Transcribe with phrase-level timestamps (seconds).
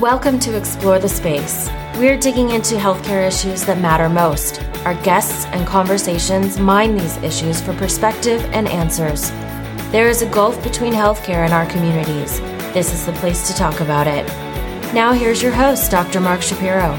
[0.00, 1.70] Welcome to Explore the Space.
[1.96, 4.62] We're digging into healthcare issues that matter most.
[4.84, 9.30] Our guests and conversations mine these issues for perspective and answers.
[9.92, 12.40] There is a gulf between healthcare and our communities.
[12.74, 14.26] This is the place to talk about it.
[14.92, 16.20] Now, here's your host, Dr.
[16.20, 16.92] Mark Shapiro.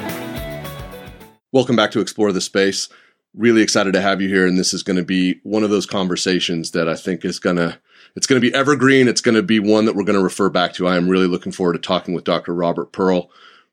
[1.52, 2.90] Welcome back to Explore the Space.
[3.36, 5.86] Really excited to have you here, and this is going to be one of those
[5.86, 7.78] conversations that I think is going to
[8.18, 9.08] it's going to be evergreen.
[9.08, 10.88] It's going to be one that we're going to refer back to.
[10.88, 12.52] I am really looking forward to talking with Dr.
[12.52, 13.30] Robert Pearl.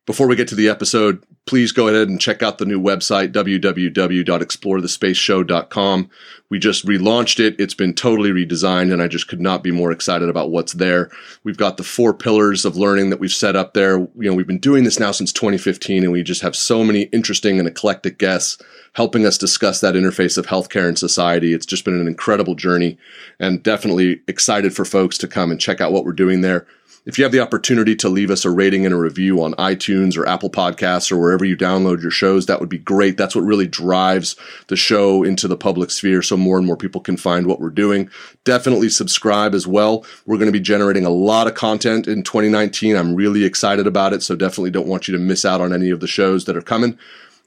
[0.06, 3.32] Before we get to the episode, please go ahead and check out the new website,
[3.32, 6.10] www.explorethespaceshow.com.
[6.50, 7.58] We just relaunched it.
[7.58, 11.10] It's been totally redesigned, and I just could not be more excited about what's there.
[11.42, 13.98] We've got the four pillars of learning that we've set up there.
[13.98, 17.04] You know, we've been doing this now since 2015, and we just have so many
[17.04, 21.54] interesting and eclectic guests helping us discuss that interface of healthcare and society.
[21.54, 22.98] It's just been an incredible journey,
[23.40, 26.66] and definitely excited for folks to come and check out what we're doing there.
[27.06, 30.16] If you have the opportunity to leave us a rating and a review on iTunes
[30.16, 33.18] or Apple Podcasts or wherever you download your shows, that would be great.
[33.18, 34.36] That's what really drives
[34.68, 37.68] the show into the public sphere so more and more people can find what we're
[37.68, 38.08] doing.
[38.44, 40.06] Definitely subscribe as well.
[40.24, 42.96] We're going to be generating a lot of content in 2019.
[42.96, 45.90] I'm really excited about it, so definitely don't want you to miss out on any
[45.90, 46.98] of the shows that are coming.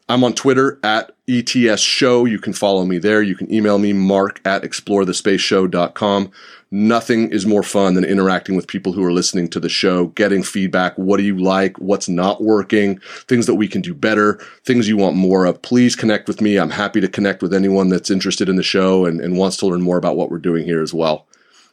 [0.10, 2.26] I'm on Twitter at ETS Show.
[2.26, 3.22] You can follow me there.
[3.22, 6.32] You can email me, mark at explorethespaceshow.com.
[6.70, 10.44] Nothing is more fun than interacting with people who are listening to the show, getting
[10.44, 10.98] feedback.
[10.98, 11.78] What do you like?
[11.78, 13.00] What's not working?
[13.28, 15.62] Things that we can do better, things you want more of.
[15.62, 16.58] Please connect with me.
[16.58, 19.68] I'm happy to connect with anyone that's interested in the show and, and wants to
[19.68, 21.26] learn more about what we're doing here as well.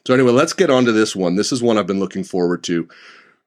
[0.06, 1.34] So, anyway, let's get on to this one.
[1.34, 2.88] This is one I've been looking forward to.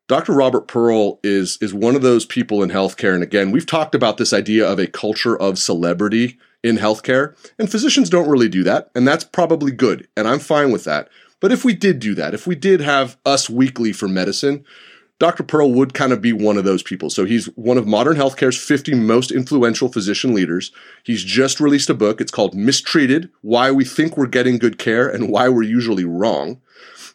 [0.08, 0.34] Dr.
[0.34, 4.18] Robert Pearl is is one of those people in healthcare, and again, we've talked about
[4.18, 8.90] this idea of a culture of celebrity in healthcare, and physicians don't really do that,
[8.96, 11.10] and that's probably good, and I'm fine with that.
[11.40, 14.66] But if we did do that, if we did have Us Weekly for medicine,
[15.20, 15.44] Dr.
[15.44, 17.10] Pearl would kind of be one of those people.
[17.10, 20.72] So he's one of modern healthcare's 50 most influential physician leaders.
[21.04, 22.22] He's just released a book.
[22.22, 26.62] It's called Mistreated Why We Think We're Getting Good Care and Why We're Usually Wrong.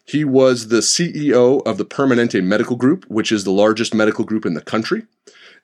[0.05, 4.44] He was the CEO of the Permanente Medical Group, which is the largest medical group
[4.44, 5.04] in the country.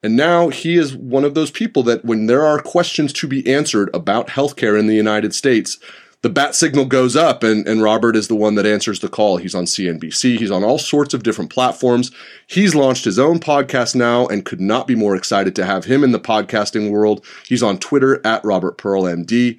[0.01, 3.53] And now he is one of those people that when there are questions to be
[3.53, 5.79] answered about healthcare in the United States,
[6.23, 9.37] the bat signal goes up and, and Robert is the one that answers the call.
[9.37, 10.39] He's on CNBC.
[10.39, 12.11] He's on all sorts of different platforms.
[12.49, 16.03] He's launched his own podcast now and could not be more excited to have him
[16.03, 17.25] in the podcasting world.
[17.47, 19.59] He's on Twitter at Robert Pearl MD.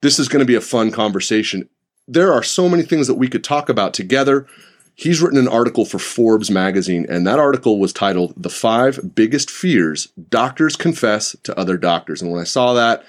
[0.00, 1.68] This is going to be a fun conversation.
[2.08, 4.46] There are so many things that we could talk about together.
[4.94, 9.50] He's written an article for Forbes magazine, and that article was titled The Five Biggest
[9.50, 12.20] Fears Doctors Confess to Other Doctors.
[12.20, 13.04] And when I saw that,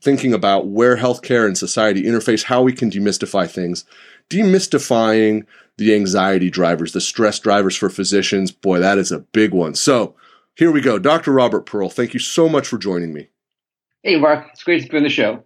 [0.00, 3.84] thinking about where healthcare and society interface, how we can demystify things,
[4.30, 5.44] demystifying
[5.76, 8.50] the anxiety drivers, the stress drivers for physicians.
[8.50, 9.74] Boy, that is a big one.
[9.74, 10.14] So
[10.56, 10.98] here we go.
[10.98, 11.32] Dr.
[11.32, 13.28] Robert Pearl, thank you so much for joining me.
[14.02, 14.48] Hey, Mark.
[14.52, 15.44] It's great to be on the show.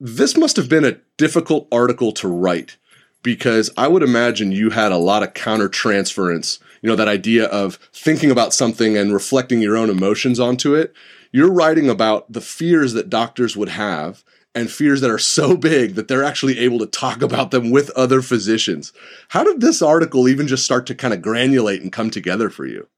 [0.00, 2.76] This must have been a difficult article to write
[3.22, 6.60] because I would imagine you had a lot of counter transference.
[6.82, 10.94] You know, that idea of thinking about something and reflecting your own emotions onto it
[11.38, 14.24] you're writing about the fears that doctors would have
[14.56, 17.90] and fears that are so big that they're actually able to talk about them with
[17.90, 18.92] other physicians.
[19.28, 22.66] How did this article even just start to kind of granulate and come together for
[22.66, 22.88] you?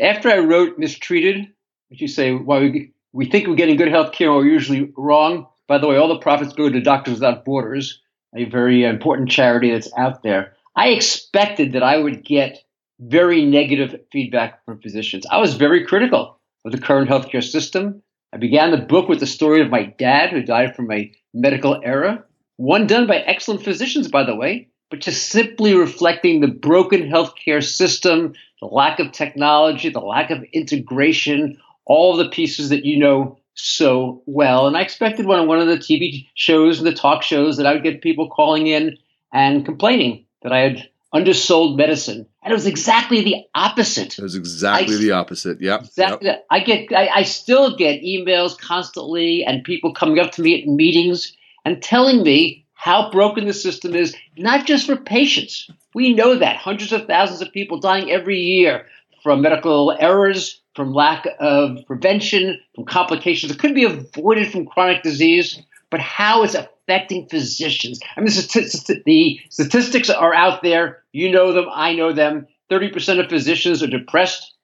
[0.00, 1.48] After I wrote Mistreated,
[1.88, 5.48] which you say, well, we, we think we're getting good health care, we're usually wrong.
[5.66, 8.00] By the way, all the profits go to Doctors Without Borders,
[8.36, 10.54] a very important charity that's out there.
[10.76, 12.62] I expected that I would get
[13.00, 15.26] very negative feedback from physicians.
[15.28, 18.02] I was very critical of the current healthcare system.
[18.32, 21.80] I began the book with the story of my dad, who died from a medical
[21.84, 22.26] error,
[22.56, 27.62] one done by excellent physicians, by the way, but just simply reflecting the broken healthcare
[27.62, 33.38] system, the lack of technology, the lack of integration, all the pieces that you know
[33.54, 34.66] so well.
[34.66, 37.66] And I expected one of one of the TV shows and the talk shows that
[37.66, 38.96] I would get people calling in
[39.32, 42.26] and complaining that I had undersold medicine.
[42.44, 44.18] And it was exactly the opposite.
[44.18, 45.62] It was exactly I, the opposite.
[45.62, 45.80] Yep.
[45.80, 46.26] Exactly.
[46.26, 46.46] Yep.
[46.50, 50.68] I get I, I still get emails constantly and people coming up to me at
[50.68, 51.34] meetings
[51.64, 55.70] and telling me how broken the system is, not just for patients.
[55.94, 58.86] We know that hundreds of thousands of people dying every year
[59.22, 65.02] from medical errors, from lack of prevention, from complications that could be avoided from chronic
[65.02, 68.00] disease, but how it's affecting physicians.
[68.16, 71.02] I mean, the statistics are out there.
[71.12, 71.66] You know them.
[71.72, 72.46] I know them.
[72.70, 74.54] 30% of physicians are depressed,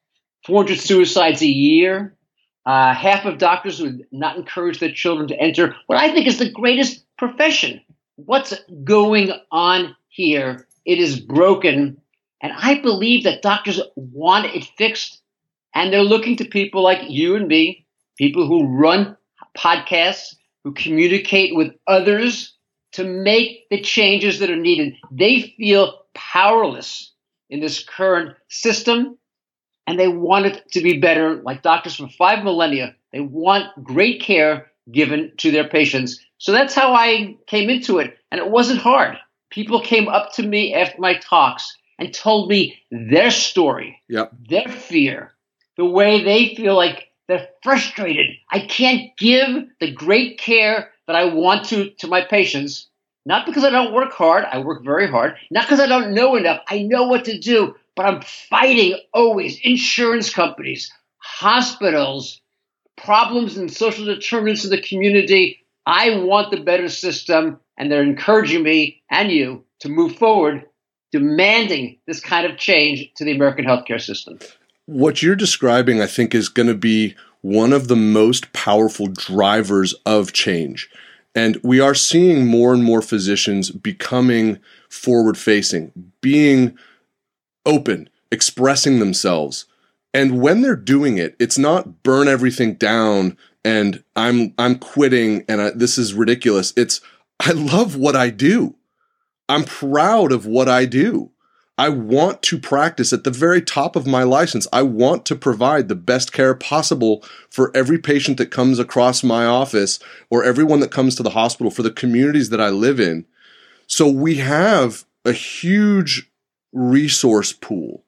[0.47, 2.17] 400 suicides a year.
[2.67, 6.39] Uh, half of doctors would not encourage their children to enter what I think is
[6.39, 7.81] the greatest profession.
[8.17, 10.67] What's going on here?
[10.85, 12.01] It is broken.
[12.43, 15.21] And I believe that doctors want it fixed.
[15.75, 17.87] And they're looking to people like you and me,
[18.19, 19.17] people who run
[19.57, 20.35] podcasts,
[20.65, 22.55] who communicate with others
[22.93, 24.95] to make the changes that are needed.
[25.11, 27.13] They feel powerless
[27.49, 29.19] in this current system
[29.87, 32.95] and they want it to be better, like doctors for five millennia.
[33.13, 36.21] They want great care given to their patients.
[36.39, 38.17] So that's how I came into it.
[38.31, 39.17] And it wasn't hard.
[39.51, 44.33] People came up to me after my talks and told me their story, yep.
[44.49, 45.33] their fear,
[45.77, 48.27] the way they feel like they're frustrated.
[48.51, 52.89] I can't give the great care that I want to to my patients,
[53.25, 56.35] not because I don't work hard, I work very hard, not because I don't know
[56.35, 62.41] enough, I know what to do, but I'm fighting always insurance companies, hospitals,
[62.97, 65.61] problems and social determinants of the community.
[65.87, 70.65] I want the better system, and they're encouraging me and you to move forward,
[71.13, 74.39] demanding this kind of change to the American healthcare system.
[74.91, 79.95] What you're describing, I think, is going to be one of the most powerful drivers
[80.05, 80.91] of change.
[81.35, 84.59] And we are seeing more and more physicians becoming
[84.89, 86.77] forward facing, being
[87.65, 89.67] open, expressing themselves,
[90.13, 95.61] and when they're doing it, it's not burn everything down and I'm I'm quitting and
[95.61, 96.73] I, this is ridiculous.
[96.77, 97.01] It's
[97.39, 98.75] I love what I do.
[99.49, 101.31] I'm proud of what I do.
[101.81, 104.67] I want to practice at the very top of my license.
[104.71, 109.47] I want to provide the best care possible for every patient that comes across my
[109.47, 109.99] office
[110.29, 113.25] or everyone that comes to the hospital for the communities that I live in.
[113.87, 116.31] So we have a huge
[116.71, 118.05] resource pool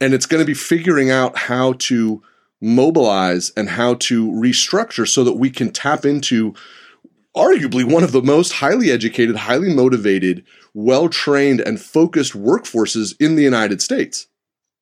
[0.00, 2.20] and it's going to be figuring out how to
[2.60, 6.52] mobilize and how to restructure so that we can tap into
[7.36, 10.44] arguably one of the most highly educated, highly motivated,
[10.78, 14.28] well trained, and focused workforces in the United States.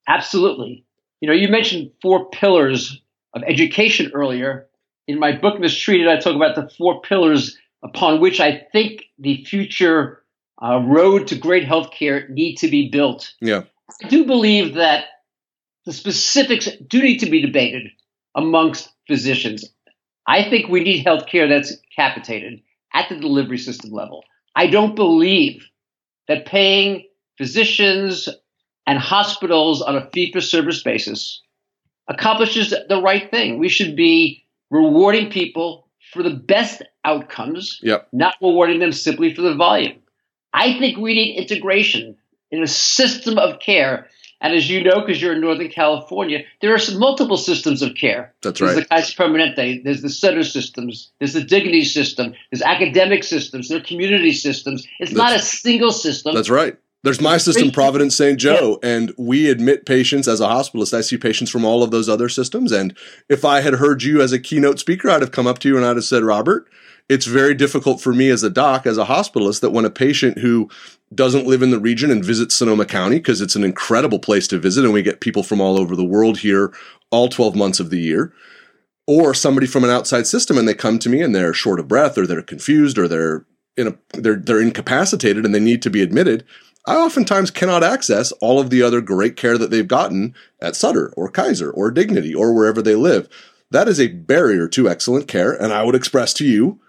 [0.06, 0.84] Absolutely.
[1.20, 3.00] You know, you mentioned four pillars
[3.34, 4.68] of education earlier.
[5.08, 9.42] In my book, Mistreated, I talk about the four pillars upon which I think the
[9.44, 10.22] future
[10.62, 13.32] uh, road to great healthcare need to be built.
[13.40, 13.62] Yeah.
[14.04, 15.04] I do believe that
[15.86, 17.90] the specifics do need to be debated
[18.34, 19.64] amongst physicians.
[20.26, 22.60] I think we need healthcare that's capitated
[22.92, 24.24] at the delivery system level.
[24.54, 25.66] I don't believe
[26.28, 27.06] that paying
[27.38, 28.28] physicians
[28.86, 31.42] and hospitals on a fee for service basis
[32.08, 33.58] accomplishes the right thing.
[33.58, 38.08] We should be rewarding people for the best outcomes, yep.
[38.12, 39.98] not rewarding them simply for the volume.
[40.52, 42.16] I think we need integration
[42.50, 44.08] in a system of care.
[44.40, 48.34] And as you know, because you're in Northern California, there are multiple systems of care.
[48.42, 48.74] That's there's right.
[48.88, 53.68] There's the Kaiser Permanente, there's the Sutter systems, there's the Dignity system, there's academic systems,
[53.68, 54.86] there are community systems.
[55.00, 56.34] It's that's, not a single system.
[56.34, 56.76] That's right.
[57.02, 58.36] There's my system, Providence St.
[58.36, 58.88] Joe, yeah.
[58.90, 60.92] and we admit patients as a hospitalist.
[60.92, 62.72] I see patients from all of those other systems.
[62.72, 62.96] And
[63.28, 65.76] if I had heard you as a keynote speaker, I'd have come up to you
[65.76, 66.68] and I'd have said, Robert,
[67.08, 70.38] it's very difficult for me as a doc, as a hospitalist, that when a patient
[70.38, 70.68] who
[71.14, 74.58] doesn't live in the region and visits Sonoma County, because it's an incredible place to
[74.58, 76.72] visit, and we get people from all over the world here
[77.10, 78.32] all 12 months of the year,
[79.06, 81.88] or somebody from an outside system and they come to me and they're short of
[81.88, 85.90] breath or they're confused or they're in a they're they're incapacitated and they need to
[85.90, 86.44] be admitted.
[86.86, 91.12] I oftentimes cannot access all of the other great care that they've gotten at Sutter
[91.16, 93.28] or Kaiser or Dignity or wherever they live.
[93.70, 96.80] That is a barrier to excellent care, and I would express to you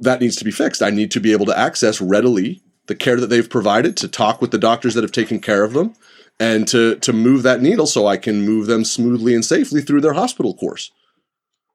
[0.00, 0.82] that needs to be fixed.
[0.82, 4.40] I need to be able to access readily the care that they've provided, to talk
[4.40, 5.94] with the doctors that have taken care of them,
[6.40, 10.00] and to to move that needle so I can move them smoothly and safely through
[10.00, 10.90] their hospital course.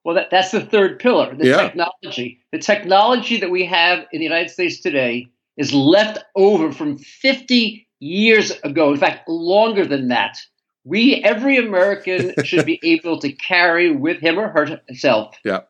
[0.03, 1.57] Well, that, that's the third pillar, the Yeah.
[1.57, 2.39] technology.
[2.51, 7.87] The technology that we have in the United States today is left over from 50
[8.01, 8.91] years ago.
[8.91, 10.37] In fact, longer than that.
[10.83, 15.61] We, every American, should be able to carry with him or herself Yeah.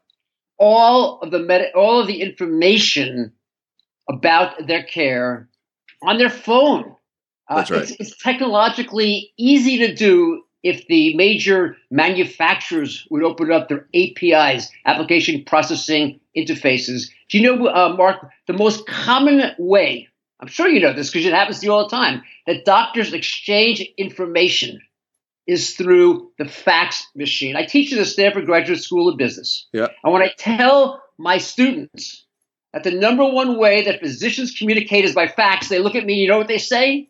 [0.63, 3.33] All of the med- all of the information
[4.09, 5.49] about their care
[6.01, 6.95] on their phone.
[7.49, 7.81] Uh, That's right.
[7.81, 14.71] It's, it's technologically easy to do if the major manufacturers would open up their APIs,
[14.85, 17.09] application processing interfaces.
[17.27, 20.07] Do you know, uh, Mark, the most common way?
[20.39, 22.23] I'm sure you know this because it happens to you all the time.
[22.47, 24.79] That doctors exchange information
[25.45, 27.55] is through the fax machine.
[27.55, 29.67] I teach at the Stanford Graduate School of Business.
[29.73, 29.87] Yeah.
[30.03, 32.25] And when I tell my students
[32.71, 36.15] that the number one way that physicians communicate is by fax, they look at me,
[36.15, 37.09] you know what they say?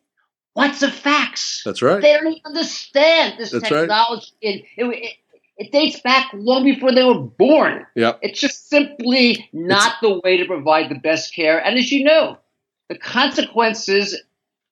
[0.53, 1.61] What's a fax?
[1.65, 2.01] That's right.
[2.01, 3.81] They don't even understand this That's right.
[3.81, 4.27] technology.
[4.41, 5.13] It, it, it,
[5.57, 7.85] it dates back long before they were born.
[7.95, 8.19] Yep.
[8.21, 11.63] It's just simply not the way to provide the best care.
[11.63, 12.37] And as you know,
[12.89, 14.19] the consequences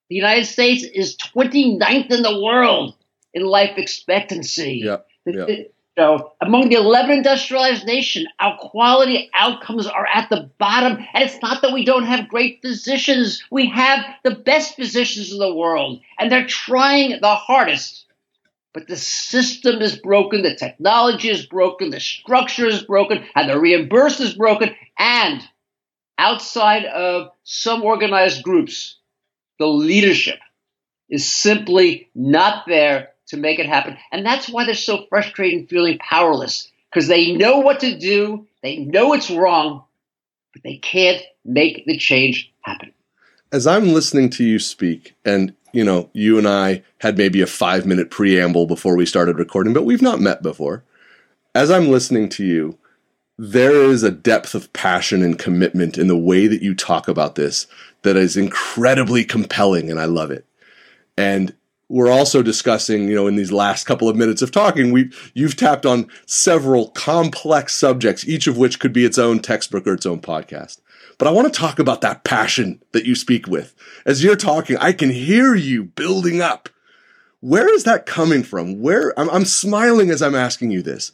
[0.09, 2.95] the United States is 29th in the world
[3.33, 4.81] in life expectancy.
[4.83, 4.97] Yeah.
[5.25, 5.63] yeah.
[5.97, 10.97] So among the 11 industrialized nations, our quality outcomes are at the bottom.
[11.13, 13.43] And it's not that we don't have great physicians.
[13.51, 18.05] We have the best physicians in the world, and they're trying the hardest.
[18.73, 23.59] But the system is broken, the technology is broken, the structure is broken, and the
[23.59, 24.73] reimbursement is broken.
[24.97, 25.43] And
[26.17, 28.97] outside of some organized groups,
[29.59, 30.39] the leadership
[31.09, 33.97] is simply not there to make it happen.
[34.11, 38.47] And that's why they're so frustrated and feeling powerless because they know what to do,
[38.61, 39.83] they know it's wrong,
[40.53, 42.93] but they can't make the change happen.
[43.51, 47.47] As I'm listening to you speak, and you know, you and I had maybe a
[47.47, 50.83] five minute preamble before we started recording, but we've not met before.
[51.55, 52.77] As I'm listening to you,
[53.37, 57.35] there is a depth of passion and commitment in the way that you talk about
[57.35, 57.67] this
[58.03, 60.45] that is incredibly compelling, and I love it.
[61.17, 61.55] And
[61.91, 65.57] we're also discussing, you know, in these last couple of minutes of talking, we you've
[65.57, 70.05] tapped on several complex subjects, each of which could be its own textbook or its
[70.05, 70.79] own podcast.
[71.17, 73.75] But I want to talk about that passion that you speak with.
[74.05, 76.69] As you're talking, I can hear you building up.
[77.41, 78.81] Where is that coming from?
[78.81, 81.11] Where I'm, I'm smiling as I'm asking you this.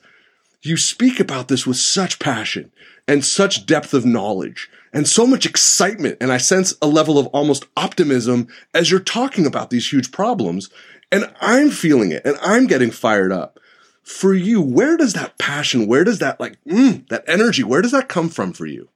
[0.62, 2.72] You speak about this with such passion
[3.08, 6.18] and such depth of knowledge and so much excitement.
[6.22, 10.70] And I sense a level of almost optimism as you're talking about these huge problems.
[11.12, 13.60] And I'm feeling it and I'm getting fired up.
[14.04, 17.92] For you, where does that passion, where does that like, mm, that energy, where does
[17.92, 18.88] that come from for you?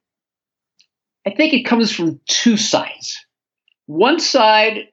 [1.27, 3.25] I think it comes from two sides.
[3.87, 4.87] One side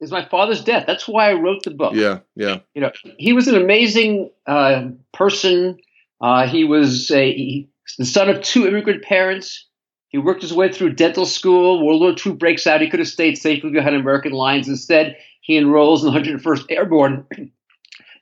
[0.00, 0.84] is my father's death.
[0.86, 1.94] That's why I wrote the book.
[1.94, 2.58] Yeah, yeah.
[2.74, 5.78] You know, he was an amazing uh, person.
[6.20, 7.68] Uh, he was a, he,
[7.98, 9.65] the son of two immigrant parents.
[10.08, 11.84] He worked his way through dental school.
[11.84, 12.80] World War II breaks out.
[12.80, 14.68] He could have stayed safely behind American lines.
[14.68, 17.26] Instead, he enrolls in the 101st Airborne,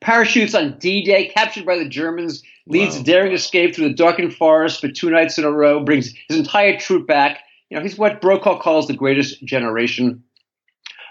[0.01, 3.01] parachutes on D-Day, captured by the Germans, leads wow.
[3.01, 6.39] a daring escape through the darkened forest for two nights in a row, brings his
[6.39, 7.41] entire troop back.
[7.71, 10.23] You know, he's what Brokaw calls the greatest generation.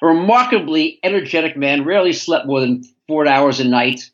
[0.02, 4.10] A remarkably energetic man, rarely slept more than four hours a night.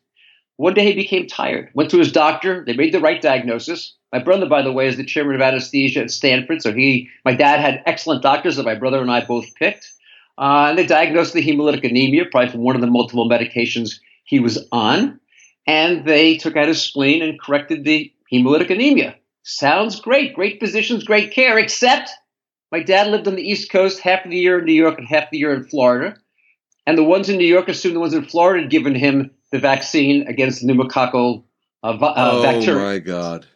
[0.56, 2.64] One day he became tired, went to his doctor.
[2.64, 3.94] They made the right diagnosis.
[4.12, 6.62] My brother, by the way, is the chairman of anesthesia at Stanford.
[6.62, 9.92] So he, my dad had excellent doctors that my brother and I both picked.
[10.36, 14.40] Uh, and they diagnosed the hemolytic anemia, probably from one of the multiple medications he
[14.40, 15.20] was on.
[15.66, 19.16] And they took out his spleen and corrected the hemolytic anemia.
[19.42, 20.34] Sounds great.
[20.34, 22.10] Great physicians, great care, except
[22.72, 25.06] my dad lived on the East Coast half of the year in New York and
[25.06, 26.16] half the year in Florida.
[26.86, 29.58] And the ones in New York assumed the ones in Florida had given him the
[29.58, 31.44] vaccine against the pneumococcal
[31.82, 32.80] uh, uh, oh bacteria.
[32.80, 33.46] Oh my God!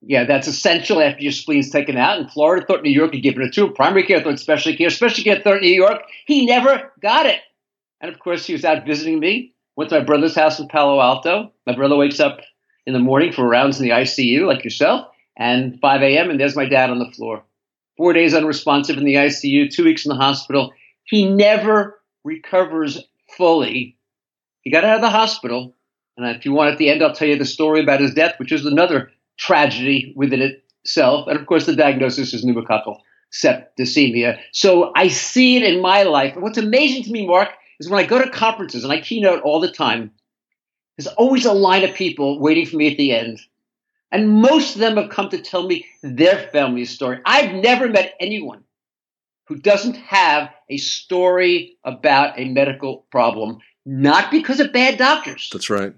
[0.00, 2.18] Yeah, that's essential after your spleen's taken out.
[2.18, 3.74] And Florida thought New York had given it to him.
[3.74, 4.90] Primary care thought specialty care.
[4.90, 6.02] Specialty care thought New York.
[6.26, 7.40] He never got it.
[8.00, 9.54] And of course, he was out visiting me.
[9.76, 11.52] Went to my brother's house in Palo Alto.
[11.66, 12.40] My brother wakes up
[12.86, 16.30] in the morning for rounds in the ICU, like yourself, and 5 a.m.
[16.30, 17.44] and there's my dad on the floor.
[17.96, 20.72] Four days unresponsive in the ICU, two weeks in the hospital.
[21.04, 23.04] He never recovers
[23.36, 23.98] fully
[24.68, 25.74] he got out of the hospital.
[26.18, 28.34] And if you want at the end, I'll tell you the story about his death,
[28.38, 31.26] which is another tragedy within itself.
[31.28, 32.98] And of course, the diagnosis is pneumococcal
[33.32, 34.38] septicemia.
[34.52, 36.34] So I see it in my life.
[36.34, 39.42] And what's amazing to me, Mark, is when I go to conferences and I keynote
[39.42, 40.12] all the time,
[40.96, 43.40] there's always a line of people waiting for me at the end.
[44.10, 47.20] And most of them have come to tell me their family story.
[47.26, 48.64] I've never met anyone
[49.46, 55.48] who doesn't have a story about a medical problem not because of bad doctors.
[55.50, 55.94] That's right.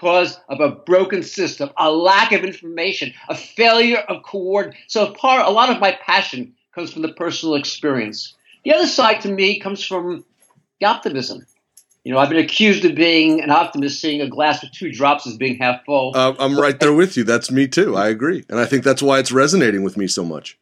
[0.00, 4.82] Because of a broken system, a lack of information, a failure of coordination.
[4.86, 8.34] So part, a lot of my passion comes from the personal experience.
[8.64, 10.24] The other side to me comes from
[10.80, 11.46] the optimism.
[12.02, 15.26] You know, I've been accused of being an optimist, seeing a glass with two drops
[15.26, 16.12] as being half full.
[16.16, 17.24] Uh, I'm right there with you.
[17.24, 17.94] That's me too.
[17.94, 20.58] I agree, and I think that's why it's resonating with me so much.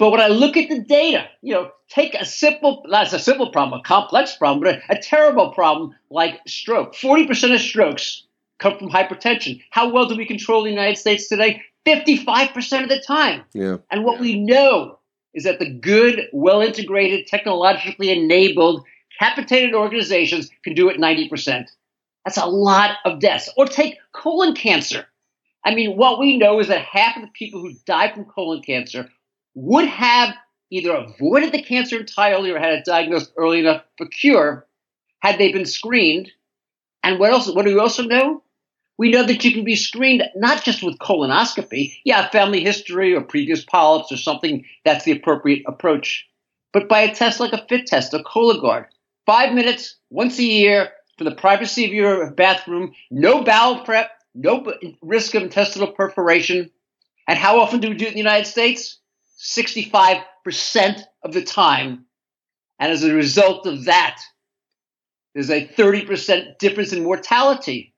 [0.00, 3.50] But when I look at the data, you know, take a simple, that's a simple
[3.50, 6.94] problem, a complex problem, but a, a terrible problem like stroke.
[6.94, 8.24] 40% of strokes
[8.60, 9.60] come from hypertension.
[9.70, 11.62] How well do we control the United States today?
[11.86, 13.42] 55% of the time.
[13.52, 13.78] Yeah.
[13.90, 14.98] And what we know
[15.34, 18.84] is that the good, well integrated, technologically enabled,
[19.18, 21.66] capitated organizations can do it 90%.
[22.24, 23.48] That's a lot of deaths.
[23.56, 25.06] Or take colon cancer.
[25.64, 28.62] I mean, what we know is that half of the people who die from colon
[28.62, 29.08] cancer
[29.54, 30.34] would have
[30.70, 34.66] either avoided the cancer entirely or had it diagnosed early enough for cure
[35.20, 36.30] had they been screened.
[37.02, 37.50] And what else?
[37.50, 38.42] What do we also know?
[39.00, 43.22] We know that you can be screened not just with colonoscopy, yeah, family history or
[43.22, 46.28] previous polyps or something that's the appropriate approach,
[46.74, 48.88] but by a test like a FIT test, a Cologuard.
[49.24, 54.70] five minutes once a year for the privacy of your bathroom, no bowel prep, no
[55.00, 56.70] risk of intestinal perforation.
[57.26, 58.98] And how often do we do it in the United States?
[59.38, 60.24] 65%
[61.22, 62.04] of the time.
[62.78, 64.20] And as a result of that,
[65.32, 67.89] there's a 30% difference in mortality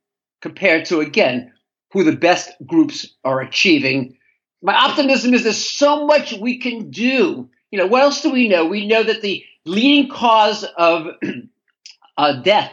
[0.43, 1.53] compared to, again,
[1.93, 4.17] who the best groups are achieving.
[4.63, 7.49] My optimism is there's so much we can do.
[7.71, 8.67] You know, what else do we know?
[8.67, 11.07] We know that the leading cause of
[12.19, 12.73] uh, death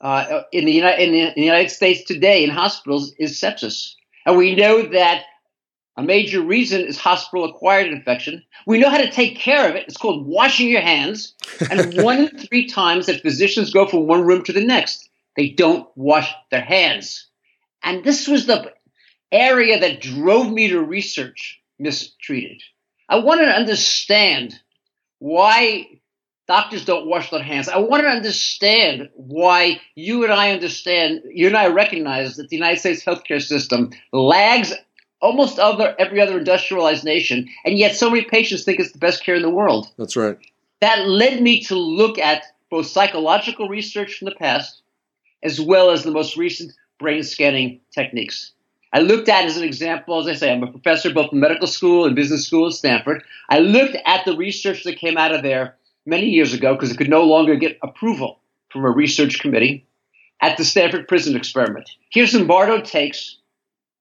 [0.00, 3.94] uh, in, the, in, the, in the United States today in hospitals is sepsis.
[4.26, 5.24] And we know that
[5.96, 8.42] a major reason is hospital acquired infection.
[8.66, 9.86] We know how to take care of it.
[9.86, 11.34] It's called washing your hands.
[11.70, 15.50] And one in three times that physicians go from one room to the next, they
[15.50, 17.28] don't wash their hands.
[17.82, 18.72] And this was the
[19.30, 22.62] area that drove me to research mistreated.
[23.08, 24.54] I wanted to understand
[25.18, 26.00] why
[26.46, 27.68] doctors don't wash their hands.
[27.68, 32.56] I wanted to understand why you and I understand, you and I recognize that the
[32.56, 34.72] United States healthcare system lags
[35.20, 39.24] almost other every other industrialized nation, and yet so many patients think it's the best
[39.24, 39.86] care in the world.
[39.96, 40.36] That's right.
[40.80, 44.81] That led me to look at both psychological research from the past
[45.42, 48.52] as well as the most recent brain scanning techniques.
[48.92, 51.66] I looked at as an example, as I say, I'm a professor both in medical
[51.66, 53.22] school and business school at Stanford.
[53.48, 56.98] I looked at the research that came out of there many years ago because it
[56.98, 59.86] could no longer get approval from a research committee
[60.42, 61.88] at the Stanford Prison Experiment.
[62.10, 63.38] Here Zimbardo takes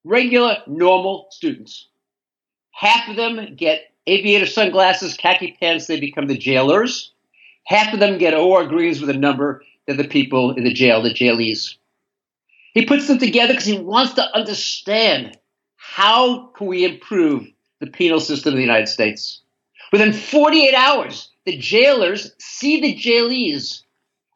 [0.03, 1.88] regular, normal students.
[2.71, 7.13] Half of them get aviator sunglasses, khaki pants, they become the jailers.
[7.65, 11.01] Half of them get OR greens with a number, they're the people in the jail,
[11.01, 11.75] the jailees.
[12.74, 15.38] He puts them together because he wants to understand
[15.75, 17.48] how can we improve
[17.79, 19.41] the penal system of the United States.
[19.91, 23.83] Within 48 hours, the jailers see the jailees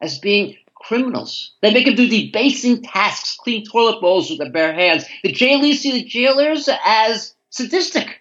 [0.02, 1.54] as being criminals.
[1.62, 5.06] They make them do debasing tasks, clean toilet bowls with their bare hands.
[5.22, 8.20] The jailees see the jailers as sadistic.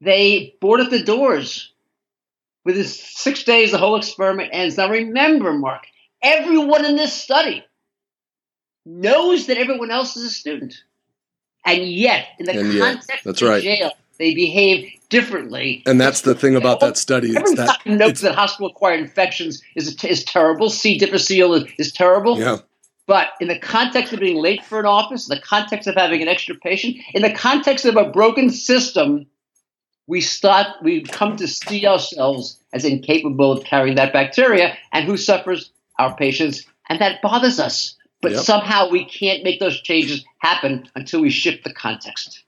[0.00, 1.72] They board up the doors.
[2.64, 4.76] Within six days, the whole experiment ends.
[4.76, 5.86] Now remember, Mark,
[6.22, 7.64] everyone in this study
[8.84, 10.82] knows that everyone else is a student.
[11.64, 13.62] And yet, in the and context yet, that's of right.
[13.62, 15.82] jail, they behave differently.
[15.86, 17.36] And that's the thing about that study.
[17.36, 20.70] Everyone that, knows that hospital-acquired infections is is terrible.
[20.70, 20.98] C.
[20.98, 22.38] difficile is, is terrible.
[22.38, 22.58] Yeah.
[23.06, 26.22] But in the context of being late for an office, in the context of having
[26.22, 29.26] an extra patient, in the context of a broken system,
[30.06, 35.16] we start we come to see ourselves as incapable of carrying that bacteria, and who
[35.16, 35.70] suffers?
[36.02, 37.96] Our patients, and that bothers us.
[38.20, 38.40] But yep.
[38.42, 42.44] somehow we can't make those changes happen until we shift the context.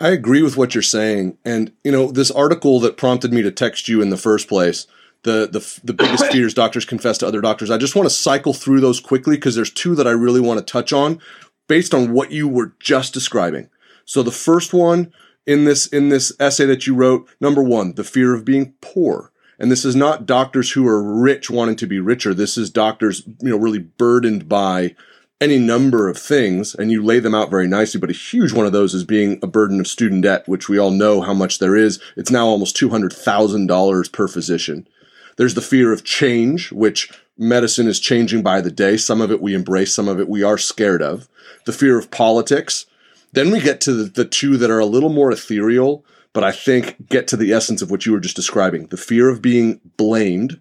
[0.00, 1.38] I agree with what you're saying.
[1.44, 4.86] And, you know, this article that prompted me to text you in the first place,
[5.24, 8.52] the, the, the biggest fears doctors confess to other doctors, I just want to cycle
[8.52, 11.20] through those quickly because there's two that I really want to touch on
[11.66, 13.70] based on what you were just describing.
[14.04, 15.12] So the first one
[15.46, 19.32] in this, in this essay that you wrote, number one, the fear of being poor.
[19.58, 22.32] And this is not doctors who are rich wanting to be richer.
[22.32, 24.94] This is doctors, you know, really burdened by
[25.40, 28.66] any number of things, and you lay them out very nicely, but a huge one
[28.66, 31.58] of those is being a burden of student debt, which we all know how much
[31.58, 32.00] there is.
[32.16, 34.88] It's now almost $200,000 per physician.
[35.36, 38.96] There's the fear of change, which medicine is changing by the day.
[38.96, 41.28] Some of it we embrace, some of it we are scared of.
[41.64, 42.86] The fear of politics.
[43.32, 46.04] Then we get to the, the two that are a little more ethereal,
[46.38, 49.28] but I think get to the essence of what you were just describing the fear
[49.28, 50.60] of being blamed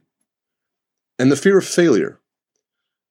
[1.19, 2.19] and the fear of failure.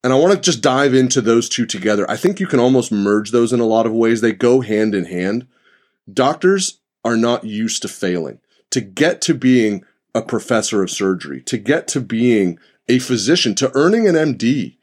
[0.02, 2.11] And I want to just dive into those two together.
[2.11, 4.20] I think you can almost merge those in a lot of ways.
[4.20, 5.46] They go hand in hand.
[6.12, 8.40] Doctors are not used to failing.
[8.72, 13.70] To get to being a professor of surgery, to get to being a physician, to
[13.76, 14.76] earning an MD,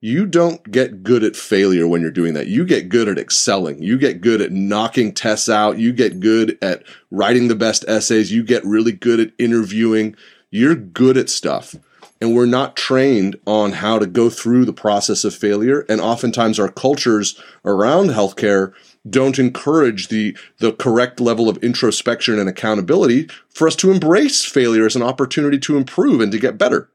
[0.00, 2.48] you don't get good at failure when you're doing that.
[2.48, 3.82] You get good at excelling.
[3.82, 5.78] You get good at knocking tests out.
[5.78, 8.32] You get good at writing the best essays.
[8.32, 10.14] You get really good at interviewing.
[10.50, 11.74] You're good at stuff
[12.20, 15.84] and we're not trained on how to go through the process of failure.
[15.88, 18.72] And oftentimes our cultures around healthcare
[19.08, 24.86] don't encourage the, the correct level of introspection and accountability for us to embrace failure
[24.86, 26.88] as an opportunity to improve and to get better.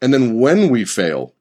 [0.00, 1.34] And then when we fail,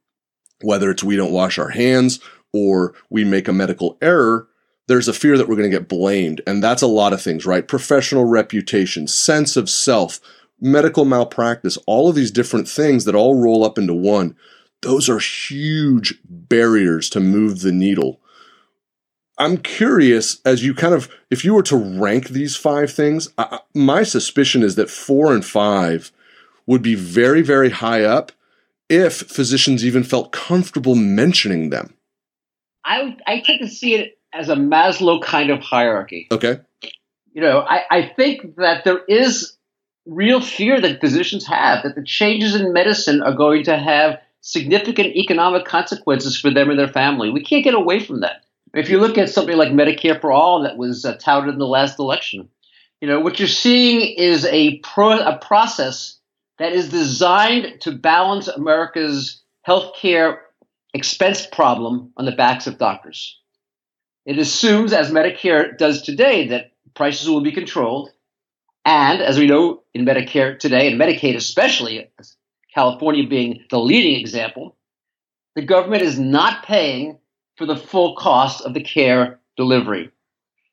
[0.63, 2.19] whether it's we don't wash our hands
[2.54, 4.47] or we make a medical error,
[4.88, 6.41] there's a fear that we're going to get blamed.
[6.45, 7.67] And that's a lot of things, right?
[7.67, 10.19] Professional reputation, sense of self,
[10.60, 14.36] medical malpractice, all of these different things that all roll up into one,
[14.82, 18.19] those are huge barriers to move the needle.
[19.38, 23.60] I'm curious as you kind of, if you were to rank these five things, I,
[23.74, 26.12] my suspicion is that four and five
[26.67, 28.32] would be very, very high up
[28.91, 31.95] if physicians even felt comfortable mentioning them.
[32.84, 36.27] I I tend to see it as a Maslow kind of hierarchy.
[36.32, 36.60] Okay.
[37.34, 39.58] You know, I, I think that there is
[40.06, 45.15] real fear that physicians have that the changes in medicine are going to have significant
[45.15, 47.30] economic consequences for them and their family.
[47.30, 48.43] We can't get away from that.
[48.73, 51.67] If you look at something like Medicare for All that was uh, touted in the
[51.67, 52.49] last election,
[52.99, 56.17] you know what you're seeing is a pro, a process
[56.62, 60.38] that is designed to balance America's healthcare
[60.93, 63.39] expense problem on the backs of doctors.
[64.28, 68.12] It assumes, as Medicare does today, that prices will be controlled.
[68.86, 72.08] And as we know in Medicare today, and Medicaid especially,
[72.76, 74.78] California being the leading example,
[75.56, 77.17] the government is not paying
[77.56, 80.12] for the full cost of the care delivery.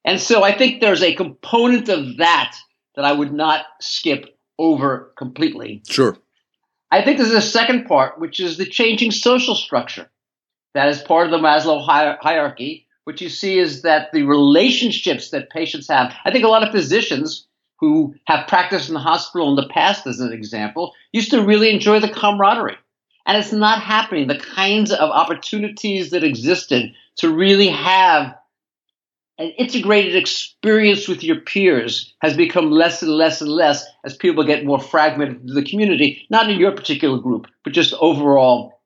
[0.05, 2.57] And so I think there's a component of that
[2.94, 5.83] that I would not skip over completely.
[5.88, 6.16] Sure.
[6.90, 10.11] I think there's a second part, which is the changing social structure.
[10.75, 12.87] That is part of the Maslow hierarchy.
[13.05, 16.73] What you see is that the relationships that patients have, I think a lot of
[16.73, 17.47] physicians
[17.81, 21.71] who have practiced in the hospital in the past, as an example, used to really
[21.71, 22.77] enjoy the camaraderie.
[23.27, 24.27] And it's not happening.
[24.27, 28.35] The kinds of opportunities that existed to really have
[29.38, 34.42] an integrated experience with your peers has become less and less and less as people
[34.44, 38.81] get more fragmented into the community, not in your particular group, but just overall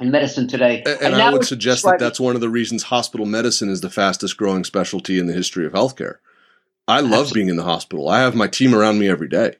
[0.00, 0.82] in medicine today.
[0.84, 3.90] And, and I would suggest that that's one of the reasons hospital medicine is the
[3.90, 6.16] fastest growing specialty in the history of healthcare.
[6.88, 7.34] I love Absolutely.
[7.34, 8.08] being in the hospital.
[8.08, 9.54] I have my team around me every day,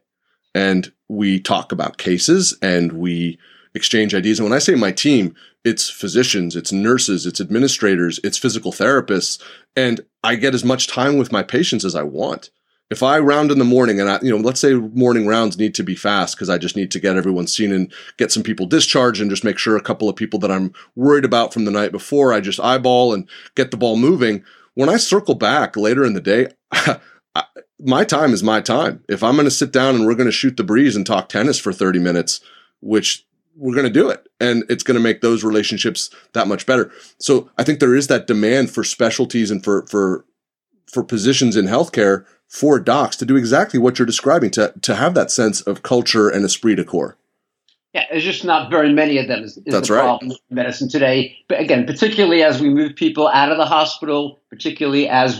[0.57, 3.39] and we talk about cases and we
[3.75, 4.41] exchange ideas.
[4.41, 9.41] And when I say my team, it's physicians, it's nurses, it's administrators, it's physical therapists,
[9.77, 12.51] and I get as much time with my patients as I want.
[12.91, 15.75] If I round in the morning and I, you know, let's say morning rounds need
[15.77, 18.67] to be fast because I just need to get everyone seen and get some people
[18.67, 21.71] discharged and just make sure a couple of people that I'm worried about from the
[21.71, 24.45] night before, I just eyeball and get the ball moving.
[24.75, 26.49] When I circle back later in the day,
[27.81, 29.03] my time is my time.
[29.09, 31.31] If I'm going to sit down and we're going to shoot the breeze and talk
[31.31, 32.41] tennis for 30 minutes,
[32.81, 33.27] which
[33.57, 36.91] we're going to do it and it's going to make those relationships that much better
[37.19, 40.25] so i think there is that demand for specialties and for for
[40.87, 45.15] for positions in healthcare for docs to do exactly what you're describing to to have
[45.15, 47.17] that sense of culture and esprit de corps
[47.95, 49.45] yeah, there's just not very many of them.
[49.45, 50.03] Is, is That's the right.
[50.03, 51.37] problem in medicine today.
[51.49, 55.39] But again, particularly as we move people out of the hospital, particularly as,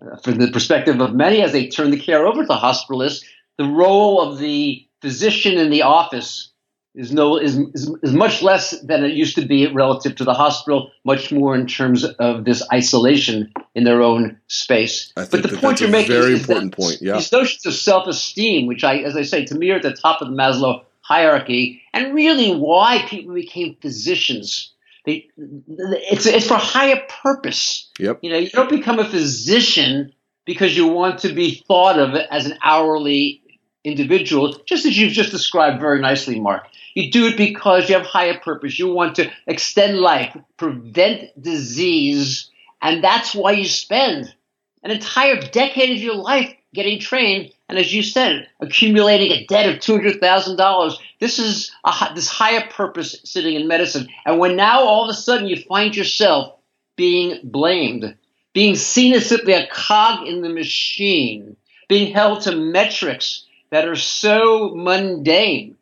[0.00, 3.22] uh, from the perspective of many, as they turn the care over to the hospitalists,
[3.58, 6.53] the role of the physician in the office
[6.94, 10.34] is no is, is, is much less than it used to be relative to the
[10.34, 10.90] hospital.
[11.04, 15.12] Much more in terms of this isolation in their own space.
[15.14, 16.98] but the point you're making is very is, important point.
[17.00, 19.92] Yeah, these notions of self-esteem, which I, as I say, to me are at the
[19.92, 24.72] top of the Maslow hierarchy, and really why people became physicians.
[25.04, 27.90] They, it's it's for higher purpose.
[27.98, 28.20] Yep.
[28.22, 30.12] You know, you don't become a physician
[30.46, 33.42] because you want to be thought of as an hourly
[33.84, 36.66] individual, just as you've just described very nicely, Mark.
[36.94, 38.78] You do it because you have higher purpose.
[38.78, 44.34] You want to extend life, prevent disease, and that's why you spend
[44.82, 47.52] an entire decade of your life getting trained.
[47.68, 50.98] And as you said, accumulating a debt of two hundred thousand dollars.
[51.18, 54.08] This is a, this higher purpose sitting in medicine.
[54.26, 56.54] And when now all of a sudden you find yourself
[56.96, 58.14] being blamed,
[58.52, 61.56] being seen as simply a cog in the machine,
[61.88, 63.43] being held to metrics
[63.74, 65.74] that are so mundane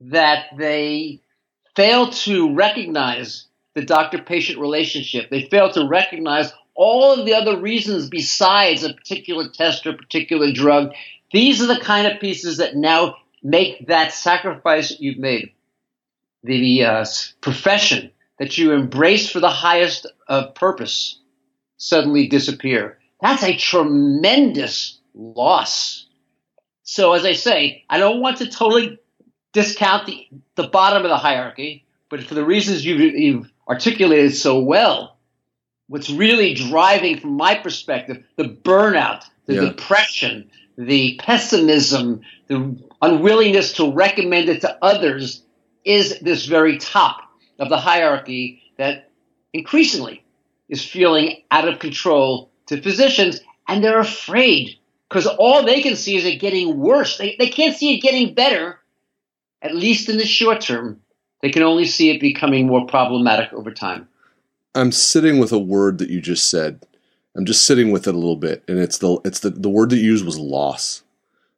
[0.00, 1.20] that they
[1.76, 5.30] fail to recognize the doctor patient relationship.
[5.30, 9.96] They fail to recognize all of the other reasons besides a particular test or a
[9.96, 10.92] particular drug.
[11.32, 15.52] These are the kind of pieces that now make that sacrifice you've made,
[16.42, 17.04] the uh,
[17.42, 21.20] profession that you embrace for the highest of purpose,
[21.76, 22.98] suddenly disappear.
[23.20, 26.05] That's a tremendous loss.
[26.86, 29.00] So, as I say, I don't want to totally
[29.52, 34.60] discount the, the bottom of the hierarchy, but for the reasons you've, you've articulated so
[34.60, 35.18] well,
[35.88, 39.60] what's really driving, from my perspective, the burnout, the yeah.
[39.62, 45.42] depression, the pessimism, the unwillingness to recommend it to others
[45.84, 47.20] is this very top
[47.58, 49.10] of the hierarchy that
[49.52, 50.22] increasingly
[50.68, 56.16] is feeling out of control to physicians, and they're afraid because all they can see
[56.16, 57.18] is it getting worse.
[57.18, 58.80] They, they can't see it getting better
[59.62, 61.00] at least in the short term,
[61.42, 64.08] they can only see it becoming more problematic over time.
[64.74, 66.86] I'm sitting with a word that you just said.
[67.36, 69.90] I'm just sitting with it a little bit, and it's the it's the the word
[69.90, 71.02] that you used was loss,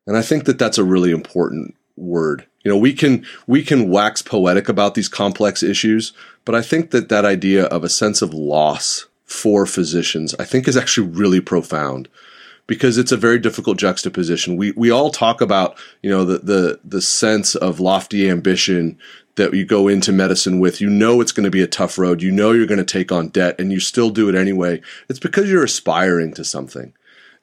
[0.07, 3.91] and I think that that's a really important word You know, we can we can
[3.91, 6.13] wax poetic about these complex issues,
[6.45, 10.67] but I think that that idea of a sense of loss for physicians, I think
[10.67, 12.09] is actually really profound
[12.69, 14.57] because it's a very difficult juxtaposition.
[14.57, 18.97] We we all talk about, you know, the the the sense of lofty ambition
[19.35, 20.81] that you go into medicine with.
[20.81, 22.23] You know it's going to be a tough road.
[22.23, 24.81] You know you're going to take on debt and you still do it anyway.
[25.09, 26.93] It's because you're aspiring to something